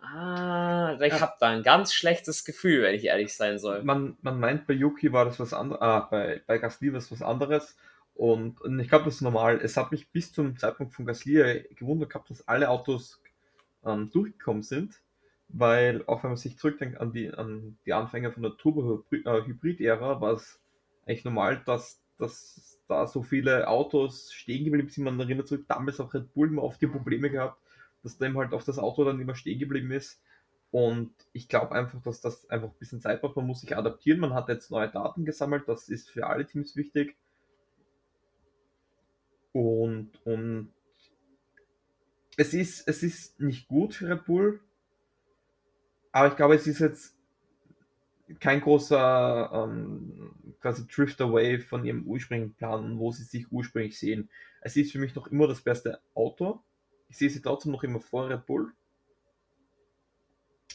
[0.00, 1.20] Ah, ich ja.
[1.20, 3.82] habe da ein ganz schlechtes Gefühl, wenn ich ehrlich sein soll.
[3.82, 7.10] Man, man meint, bei Yuki war das was anderes, ah, bei, bei Gasly war es
[7.10, 7.76] was anderes.
[8.14, 9.60] Und, und ich glaube, das ist normal.
[9.62, 13.20] Es hat mich bis zum Zeitpunkt von Gasly gewundert gehabt, dass alle Autos
[13.84, 15.00] ähm, durchgekommen sind.
[15.48, 20.20] Weil, auch wenn man sich zurückdenkt an die, an die Anfänge von der Turbo-Hybrid-Ära, äh,
[20.20, 20.60] war es
[21.06, 25.04] eigentlich normal, dass, dass da so viele Autos stehen geblieben sind.
[25.04, 27.58] Man erinnert zurück, damals auch Red Bull immer oft die Probleme gehabt,
[28.02, 30.22] dass dem halt auf das Auto dann immer stehen geblieben ist.
[30.70, 33.36] Und ich glaube einfach, dass das einfach ein bisschen Zeit braucht.
[33.36, 34.20] Man muss sich adaptieren.
[34.20, 35.66] Man hat jetzt neue Daten gesammelt.
[35.66, 37.16] Das ist für alle Teams wichtig.
[39.52, 40.72] Und, und
[42.36, 44.60] es, ist, es ist nicht gut für Red Bull.
[46.12, 47.16] Aber ich glaube, es ist jetzt
[48.40, 54.28] kein großer ähm, quasi Drift away von ihrem ursprünglichen Plan, wo sie sich ursprünglich sehen.
[54.60, 56.62] Es ist für mich noch immer das beste Auto.
[57.08, 58.72] Ich sehe sie trotzdem noch immer vor Red Bull.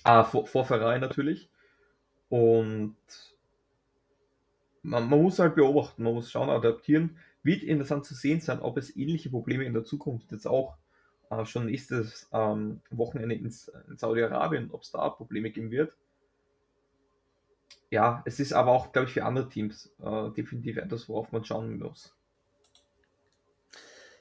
[0.03, 1.49] Ah, vor, vor Ferrari natürlich.
[2.29, 2.95] Und
[4.81, 7.17] man, man, muss halt beobachten, man muss schauen, adaptieren.
[7.43, 10.77] Wird interessant zu sehen sein, ob es ähnliche Probleme in der Zukunft jetzt auch
[11.29, 15.95] äh, schon nächstes ähm, Wochenende ins, in Saudi-Arabien, ob es da Probleme geben wird.
[17.89, 21.45] Ja, es ist aber auch, glaube ich, für andere Teams äh, definitiv etwas, worauf man
[21.45, 22.15] schauen muss.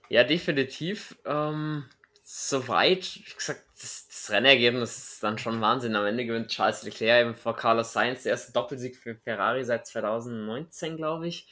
[0.08, 1.18] Ja, definitiv.
[1.24, 1.84] Ähm,
[2.22, 5.96] soweit, wie gesagt, das, das Rennergebnis ist dann schon Wahnsinn.
[5.96, 9.86] Am Ende gewinnt Charles Leclerc eben vor Carlos Sainz, der erste Doppelsieg für Ferrari seit
[9.86, 11.48] 2019, glaube ich.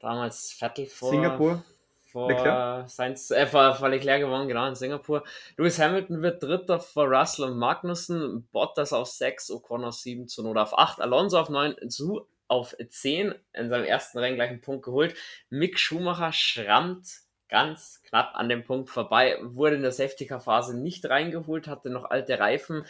[0.00, 1.10] Damals Vettel vor.
[1.10, 1.64] Singapur.
[2.04, 2.88] Vor, Leclerc?
[2.88, 5.24] Sainz, äh, vor, vor Leclerc gewonnen, genau, in Singapur.
[5.58, 8.48] Lewis Hamilton wird Dritter vor Russell und Magnussen.
[8.50, 12.74] Bottas auf 6, Ocon auf 7, zu Not auf 8, Alonso auf 9, Su auf
[12.78, 15.14] 10 in seinem ersten Rennen gleich einen Punkt geholt.
[15.50, 21.66] Mick Schumacher schrammt ganz knapp an dem Punkt vorbei, wurde in der Safety-Car-Phase nicht reingeholt,
[21.66, 22.84] hatte noch alte Reifen,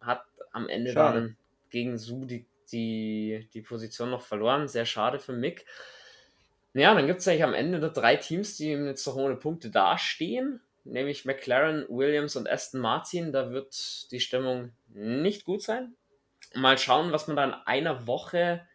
[0.00, 1.20] hat am Ende schade.
[1.20, 1.36] dann
[1.70, 4.68] gegen Su die, die, die Position noch verloren.
[4.68, 5.64] Sehr schade für Mick.
[6.74, 9.70] Ja, dann gibt es eigentlich am Ende nur drei Teams, die jetzt noch ohne Punkte
[9.70, 13.32] dastehen, nämlich McLaren, Williams und Aston Martin.
[13.32, 15.94] Da wird die Stimmung nicht gut sein.
[16.54, 18.66] Mal schauen, was man da in einer Woche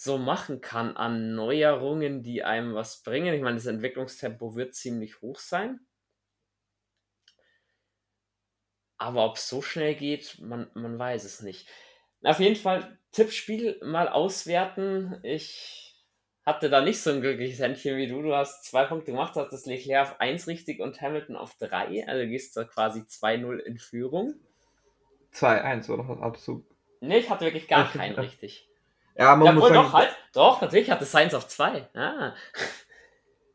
[0.00, 3.34] so machen kann an Neuerungen, die einem was bringen.
[3.34, 5.80] Ich meine, das Entwicklungstempo wird ziemlich hoch sein.
[8.96, 11.68] Aber ob es so schnell geht, man, man weiß es nicht.
[12.22, 15.18] Auf jeden Fall Tippspiel mal auswerten.
[15.24, 16.04] Ich
[16.46, 18.22] hatte da nicht so ein glückliches Händchen wie du.
[18.22, 22.06] Du hast zwei Punkte gemacht, hast das Leclerc auf 1 richtig und Hamilton auf 3.
[22.06, 24.34] Also gehst du quasi 2-0 in Führung.
[25.34, 26.64] 2-1 oder was absolut.
[27.00, 28.68] Nee, ich hatte wirklich gar keinen richtig.
[29.18, 30.16] Ja, man ja, muss sagen, doch, halt.
[30.32, 31.88] Doch, natürlich hatte Science auf 2.
[31.94, 32.34] Ah.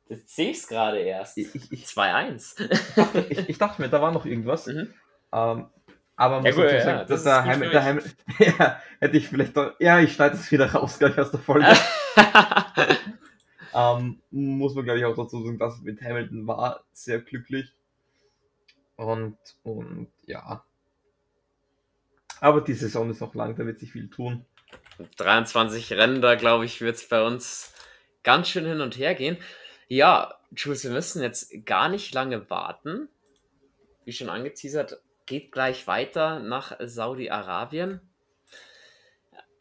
[0.09, 1.37] Das sehe ich gerade erst.
[1.37, 3.29] 2-1.
[3.29, 4.67] Ich, ich, dachte mir, da war noch irgendwas.
[4.73, 4.93] Mhm.
[5.31, 5.67] Ähm,
[6.15, 8.01] aber man ja, muss gut, sagen, ja, dass der Heim, der Heim,
[8.39, 11.65] ja, hätte ich vielleicht doch, ja, ich schneide es wieder raus, gleich aus der Folge.
[13.73, 17.73] ähm, muss man, glaube ich, auch dazu sagen, dass mit Hamilton war sehr glücklich.
[18.95, 20.63] Und, und ja.
[22.41, 24.45] Aber die Saison ist noch lang, da wird sich viel tun.
[25.17, 27.73] 23 Rennen, da glaube ich, wird es bei uns
[28.23, 29.37] ganz schön hin und her gehen.
[29.87, 33.09] Ja, Jules, wir müssen jetzt gar nicht lange warten.
[34.05, 38.01] Wie schon angeteasert, geht gleich weiter nach Saudi-Arabien.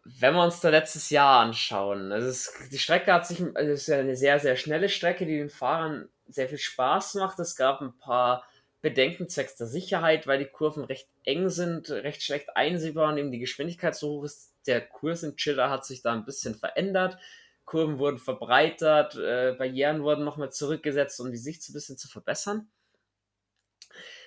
[0.04, 3.82] Wenn wir uns da letztes Jahr anschauen, also es, die Strecke hat sich, also es
[3.82, 7.38] ist ja eine sehr, sehr schnelle Strecke, die den Fahrern sehr viel Spaß macht.
[7.38, 8.44] Es gab ein paar
[8.82, 13.30] Bedenken zwecks der Sicherheit, weil die Kurven recht eng sind, recht schlecht einsehbar und eben
[13.30, 17.16] die Geschwindigkeit so hoch ist, der Kurs im Chiller hat sich da ein bisschen verändert.
[17.64, 22.70] Kurven wurden verbreitert, äh, Barrieren wurden nochmal zurückgesetzt, um die Sicht ein bisschen zu verbessern.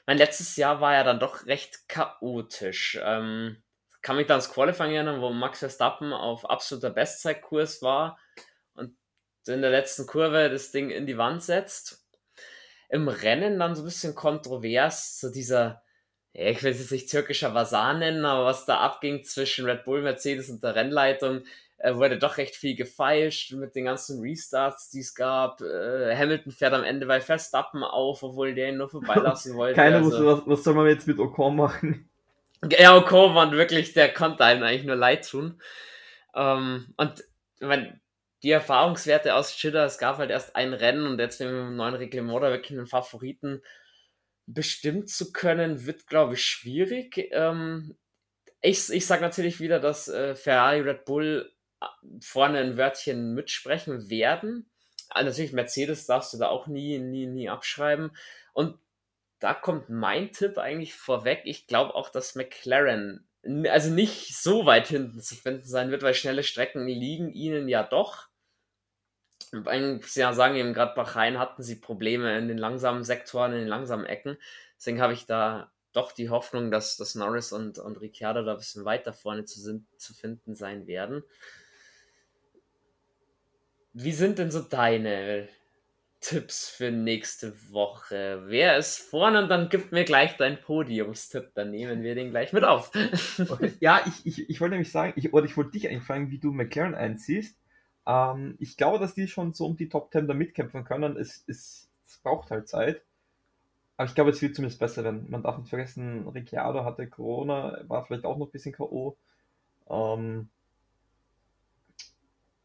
[0.07, 2.97] Mein letztes Jahr war ja dann doch recht chaotisch.
[3.03, 3.61] Ähm,
[4.01, 8.19] kann mich dann ans Qualifying erinnern, wo Max Verstappen auf absoluter Bestzeitkurs war
[8.73, 8.95] und
[9.47, 12.04] in der letzten Kurve das Ding in die Wand setzt.
[12.89, 15.81] Im Rennen dann so ein bisschen kontrovers, so dieser
[16.37, 19.85] ja, ich will es jetzt nicht türkischer Vasar nennen, aber was da abging zwischen Red
[19.85, 21.43] Bull, Mercedes und der Rennleitung,
[21.77, 25.61] äh, wurde doch recht viel gefeilscht mit den ganzen Restarts, die es gab.
[25.61, 29.75] Äh, Hamilton fährt am Ende bei Verstappen auf, obwohl der ihn nur vorbeilassen wollte.
[29.75, 30.09] Keiner also.
[30.09, 32.09] wusste, was, was soll man jetzt mit Ocon machen?
[32.69, 35.61] Ja, Ocon war wirklich, der konnte einem eigentlich nur leid tun.
[36.35, 37.23] Ähm, und
[37.59, 37.99] ich meine,
[38.45, 41.95] die Erfahrungswerte aus Schiller, es gab halt erst ein Rennen und jetzt mit dem neuen
[41.95, 43.63] Reglement da wirklich einen Favoriten
[44.45, 47.27] bestimmt zu können, wird, glaube ich, schwierig.
[47.31, 47.97] Ähm,
[48.61, 51.85] ich ich sage natürlich wieder, dass äh, Ferrari, Red Bull äh,
[52.21, 54.69] vorne ein Wörtchen mitsprechen werden.
[55.09, 58.15] Also natürlich, Mercedes darfst du da auch nie, nie, nie abschreiben.
[58.53, 58.77] Und
[59.39, 61.41] da kommt mein Tipp eigentlich vorweg.
[61.45, 63.27] Ich glaube auch, dass McLaren
[63.71, 67.81] also nicht so weit hinten zu finden sein wird, weil schnelle Strecken liegen ihnen ja
[67.81, 68.29] doch.
[69.65, 73.67] Eigentlich ja, sagen eben gerade Bahrain hatten sie Probleme in den langsamen Sektoren, in den
[73.67, 74.37] langsamen Ecken.
[74.77, 78.57] Deswegen habe ich da doch die Hoffnung, dass, dass Norris und, und Ricciardo da ein
[78.57, 81.23] bisschen weiter vorne zu, sind, zu finden sein werden.
[83.93, 85.47] Wie sind denn so deine
[86.19, 88.43] Tipps für nächste Woche?
[88.47, 92.51] Wer ist vorne und dann gib mir gleich deinen Podiumstipp, dann nehmen wir den gleich
[92.51, 92.91] mit auf.
[93.39, 93.71] Okay.
[93.79, 96.39] Ja, ich, ich, ich wollte nämlich sagen, ich, oder ich wollte dich eigentlich fragen, wie
[96.39, 97.57] du McLaren einziehst.
[98.05, 101.17] Ähm, ich glaube, dass die schon so um die Top 10 da mitkämpfen können.
[101.17, 103.01] Es, es, es braucht halt Zeit.
[103.97, 105.25] Aber ich glaube, es wird zumindest besser werden.
[105.29, 109.15] Man darf nicht vergessen, Ricciardo hatte Corona, war vielleicht auch noch ein bisschen K.O.
[109.89, 110.49] Ähm,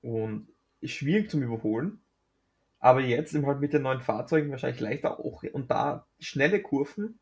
[0.02, 0.48] und
[0.82, 2.00] schwierig zum Überholen.
[2.80, 5.42] Aber jetzt halt mit den neuen Fahrzeugen wahrscheinlich leichter auch.
[5.52, 7.18] Und da schnelle Kurven.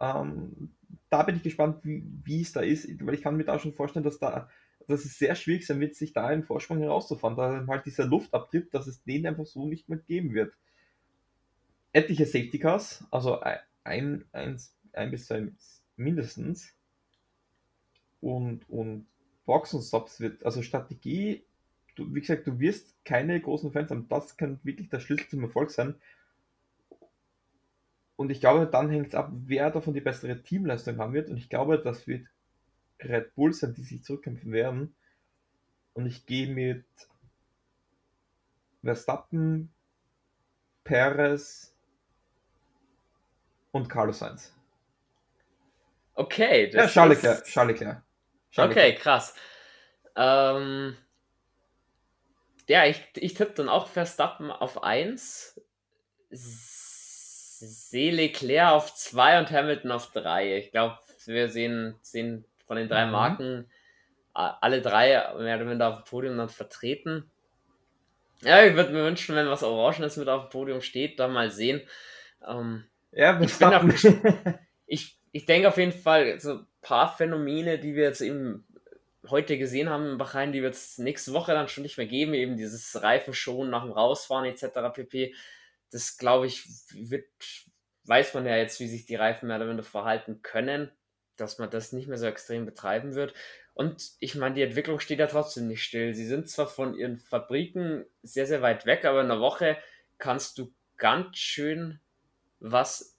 [0.00, 0.72] Ähm,
[1.08, 2.88] da bin ich gespannt, wie, wie es da ist.
[3.06, 4.48] Weil ich kann mir da schon vorstellen, dass da
[4.88, 8.70] dass es sehr schwierig sein wird, sich da einen Vorsprung herauszufahren, da halt dieser Luftabtrieb,
[8.70, 10.54] dass es den einfach so nicht mehr geben wird.
[11.92, 13.40] Etliche Safety Cars, also
[13.84, 15.48] ein, eins, ein bis zwei
[15.96, 16.74] mindestens.
[18.20, 19.06] Und, und
[19.44, 21.44] Boxenstops wird, also Strategie,
[21.94, 24.08] du, wie gesagt, du wirst keine großen Fans haben.
[24.08, 25.96] Das kann wirklich der Schlüssel zum Erfolg sein.
[28.16, 31.30] Und ich glaube, dann hängt es ab, wer davon die bessere Teamleistung haben wird.
[31.30, 32.26] Und ich glaube, das wird
[33.02, 34.94] Red Bull sein, die sich zurückkämpfen werden.
[35.94, 36.84] Und ich gehe mit
[38.82, 39.72] Verstappen,
[40.84, 41.74] Perez
[43.72, 44.54] und Carlos Sainz.
[46.14, 46.70] Okay.
[46.72, 47.44] ja, Charles Leclerc.
[47.44, 48.02] Charles Leclerc.
[48.56, 49.34] okay, krass.
[50.16, 50.96] Ähm,
[52.68, 55.60] ja, ich, ich tippe dann auch Verstappen auf 1,
[56.30, 60.56] sehe Leclerc auf 2 und Hamilton auf 3.
[60.58, 63.12] Ich glaube, wir sehen, sehen von den drei mhm.
[63.12, 63.66] Marken
[64.38, 65.08] alle drei
[65.38, 67.30] mehr oder weniger auf dem Podium dann vertreten.
[68.42, 71.50] Ja, ich würde mir wünschen, wenn was Orangenes mit auf dem Podium steht, da mal
[71.50, 71.82] sehen.
[72.46, 73.82] Ähm, ja, ich, bin auch,
[74.86, 78.64] ich, ich denke auf jeden Fall, so ein paar Phänomene, die wir jetzt eben
[79.28, 82.32] heute gesehen haben in Bahrain, die wird es nächste Woche dann schon nicht mehr geben,
[82.32, 84.94] eben dieses Reifenschonen nach dem Rausfahren etc.
[84.94, 85.34] pp.
[85.90, 87.26] Das glaube ich, wird,
[88.04, 90.92] weiß man ja jetzt, wie sich die Reifen mehr oder weniger verhalten können,
[91.40, 93.34] dass man das nicht mehr so extrem betreiben wird.
[93.74, 96.14] Und ich meine, die Entwicklung steht ja trotzdem nicht still.
[96.14, 99.78] Sie sind zwar von ihren Fabriken sehr, sehr weit weg, aber in einer Woche
[100.18, 102.00] kannst du ganz schön
[102.60, 103.16] was,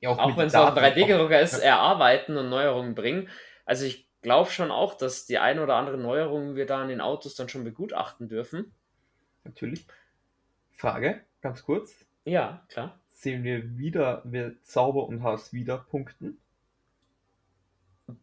[0.00, 3.28] ja, auch, auch wenn es ein 3D-Drucker ist, erarbeiten und Neuerungen bringen.
[3.64, 7.00] Also ich glaube schon auch, dass die ein oder andere Neuerungen wir da an den
[7.00, 8.74] Autos dann schon begutachten dürfen.
[9.44, 9.86] Natürlich.
[10.72, 11.94] Frage, ganz kurz.
[12.24, 13.00] Ja, klar.
[13.12, 16.38] Sehen wir wieder, wir Zauber und Haus wieder punkten?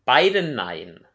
[0.06, 1.06] Beide nein.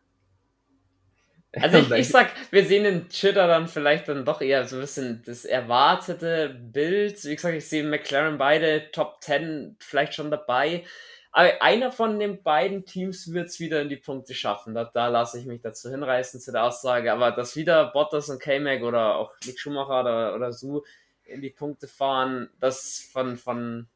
[1.60, 4.82] Also ich, ich sag, wir sehen den Chitter dann vielleicht dann doch eher so ein
[4.82, 7.24] bisschen das erwartete Bild.
[7.24, 10.84] Wie gesagt, ich sehe McLaren beide Top 10 vielleicht schon dabei.
[11.32, 14.74] Aber einer von den beiden Teams wird es wieder in die Punkte schaffen.
[14.74, 17.12] Da, da lasse ich mich dazu hinreißen zu der Aussage.
[17.12, 20.84] Aber dass wieder Bottas und K-Mac oder auch Nick Schumacher oder, oder so
[21.24, 23.88] in die Punkte fahren, das von, von,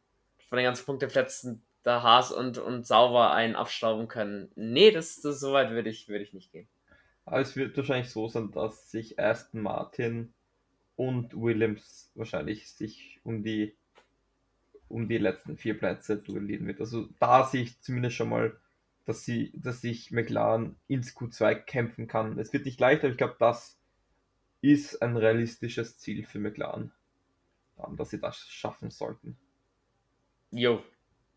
[0.48, 4.50] von den ganzen Punkteplätzen der Haas und, und Sauber einen abstauben können.
[4.54, 6.68] Nee, das, das so weit würde ich, würde ich nicht gehen.
[7.26, 10.32] Aber es wird wahrscheinlich so sein, dass sich Aston Martin
[10.96, 13.74] und Williams wahrscheinlich sich um die
[14.88, 16.80] um die letzten vier Plätze duellieren wird.
[16.80, 18.56] Also da sehe ich zumindest schon mal,
[19.06, 22.38] dass sie, dass sich McLaren ins Q2 kämpfen kann.
[22.38, 23.78] Es wird nicht leicht, aber ich glaube, das
[24.60, 26.92] ist ein realistisches Ziel für McLaren,
[27.96, 29.36] dass sie das schaffen sollten.
[30.50, 30.82] Jo,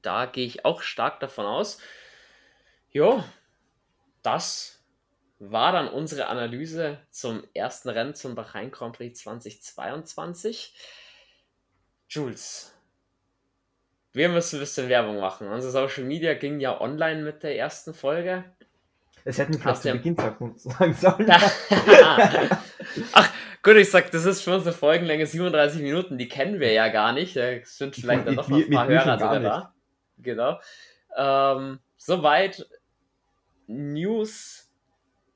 [0.01, 1.79] da gehe ich auch stark davon aus.
[2.91, 3.23] Jo,
[4.23, 4.83] das
[5.39, 10.73] war dann unsere Analyse zum ersten Rennen zum Bahrain Grand Prix 2022.
[12.09, 12.73] Jules,
[14.13, 15.47] wir müssen ein bisschen Werbung machen.
[15.47, 18.45] Unser Social Media ging ja online mit der ersten Folge.
[19.25, 21.27] Es hätten wir vielleicht zu Beginn sagen sollen.
[23.13, 23.29] Ach,
[23.61, 27.11] gut, ich sag, das ist für unsere Folgenlänge 37 Minuten, die kennen wir ja gar
[27.11, 27.35] nicht.
[27.35, 29.73] Da sind vielleicht dann doch noch ein paar Hörer sogar da.
[30.17, 30.59] Genau.
[31.15, 32.67] Ähm, soweit
[33.67, 34.67] News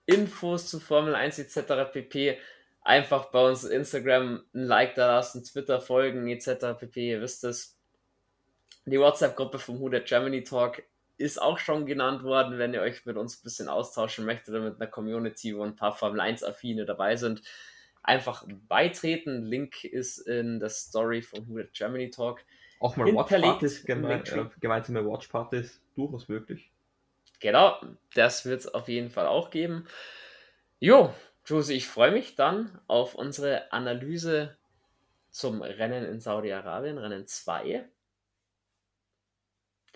[0.05, 1.91] Infos zu Formel 1 etc.
[1.91, 2.37] pp.
[2.83, 6.77] Einfach bei uns Instagram ein Like da lassen, Twitter folgen etc.
[6.79, 7.11] pp.
[7.11, 7.77] Ihr wisst es.
[8.85, 10.83] Die WhatsApp-Gruppe vom Who Germany Talk
[11.17, 14.61] ist auch schon genannt worden, wenn ihr euch mit uns ein bisschen austauschen möchtet oder
[14.61, 17.43] mit einer Community, wo ein paar Formel 1-Affine dabei sind.
[18.01, 19.43] Einfach beitreten.
[19.43, 22.43] Link ist in der Story vom Who Germany Talk.
[22.81, 26.71] Auch mal Watchpartys, geme äh, gemeinsame Watchpartys, durchaus möglich.
[27.39, 27.79] Genau,
[28.15, 29.87] das wird es auf jeden Fall auch geben.
[30.79, 31.13] Jo,
[31.45, 34.57] Josie, ich freue mich dann auf unsere Analyse
[35.29, 37.85] zum Rennen in Saudi-Arabien, Rennen 2,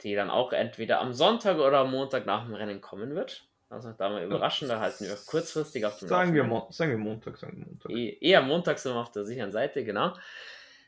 [0.03, 3.47] die dann auch entweder am Sonntag oder am Montag nach dem Rennen kommen wird.
[3.67, 7.37] Also da mal überraschen, da halten wir kurzfristig auf dem sagen wir, sagen wir Montag,
[7.37, 7.91] sagen wir Montag.
[7.91, 10.13] E eher Montag sind wir auf der sicheren Seite, genau.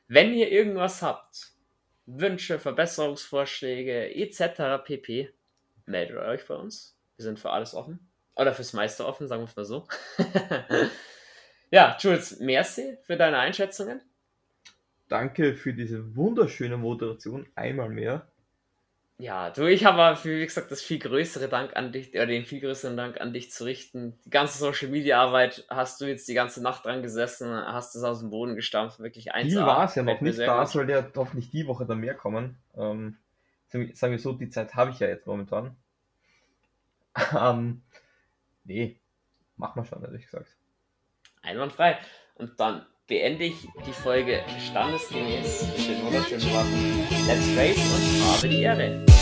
[0.08, 1.57] Wenn ihr irgendwas habt,
[2.08, 4.84] Wünsche, Verbesserungsvorschläge etc.
[4.84, 5.30] pp,
[5.86, 6.98] meldet euch bei uns.
[7.18, 8.00] Wir sind für alles offen.
[8.36, 9.88] Oder fürs meiste offen, sagen wir es mal so.
[11.72, 14.02] ja, Jules, merci für deine Einschätzungen.
[15.10, 18.28] Danke für diese wunderschöne Moderation einmal mehr.
[19.20, 22.60] Ja, du, ich habe, wie gesagt, das viel größere Dank an dich, oder den viel
[22.60, 24.20] größeren Dank an dich zu richten.
[24.26, 28.04] Die ganze Social Media Arbeit hast du jetzt die ganze Nacht dran gesessen, hast es
[28.04, 29.50] aus dem Boden gestampft, wirklich eins.
[29.50, 32.60] Die war es ja noch nicht, da soll ja hoffentlich die Woche dann mehr kommen.
[32.78, 33.18] Ähm,
[33.70, 35.76] sagen wir so, die Zeit habe ich ja jetzt momentan.
[37.36, 37.82] Ähm,
[38.64, 39.00] nee,
[39.56, 40.56] machen wir schon, ehrlich gesagt.
[41.42, 41.98] Einwandfrei.
[42.36, 48.50] Und dann beende ich die Folge standesgemäß mit den wunderschönen Worten Let's Race und habe
[48.50, 49.17] die Ehre.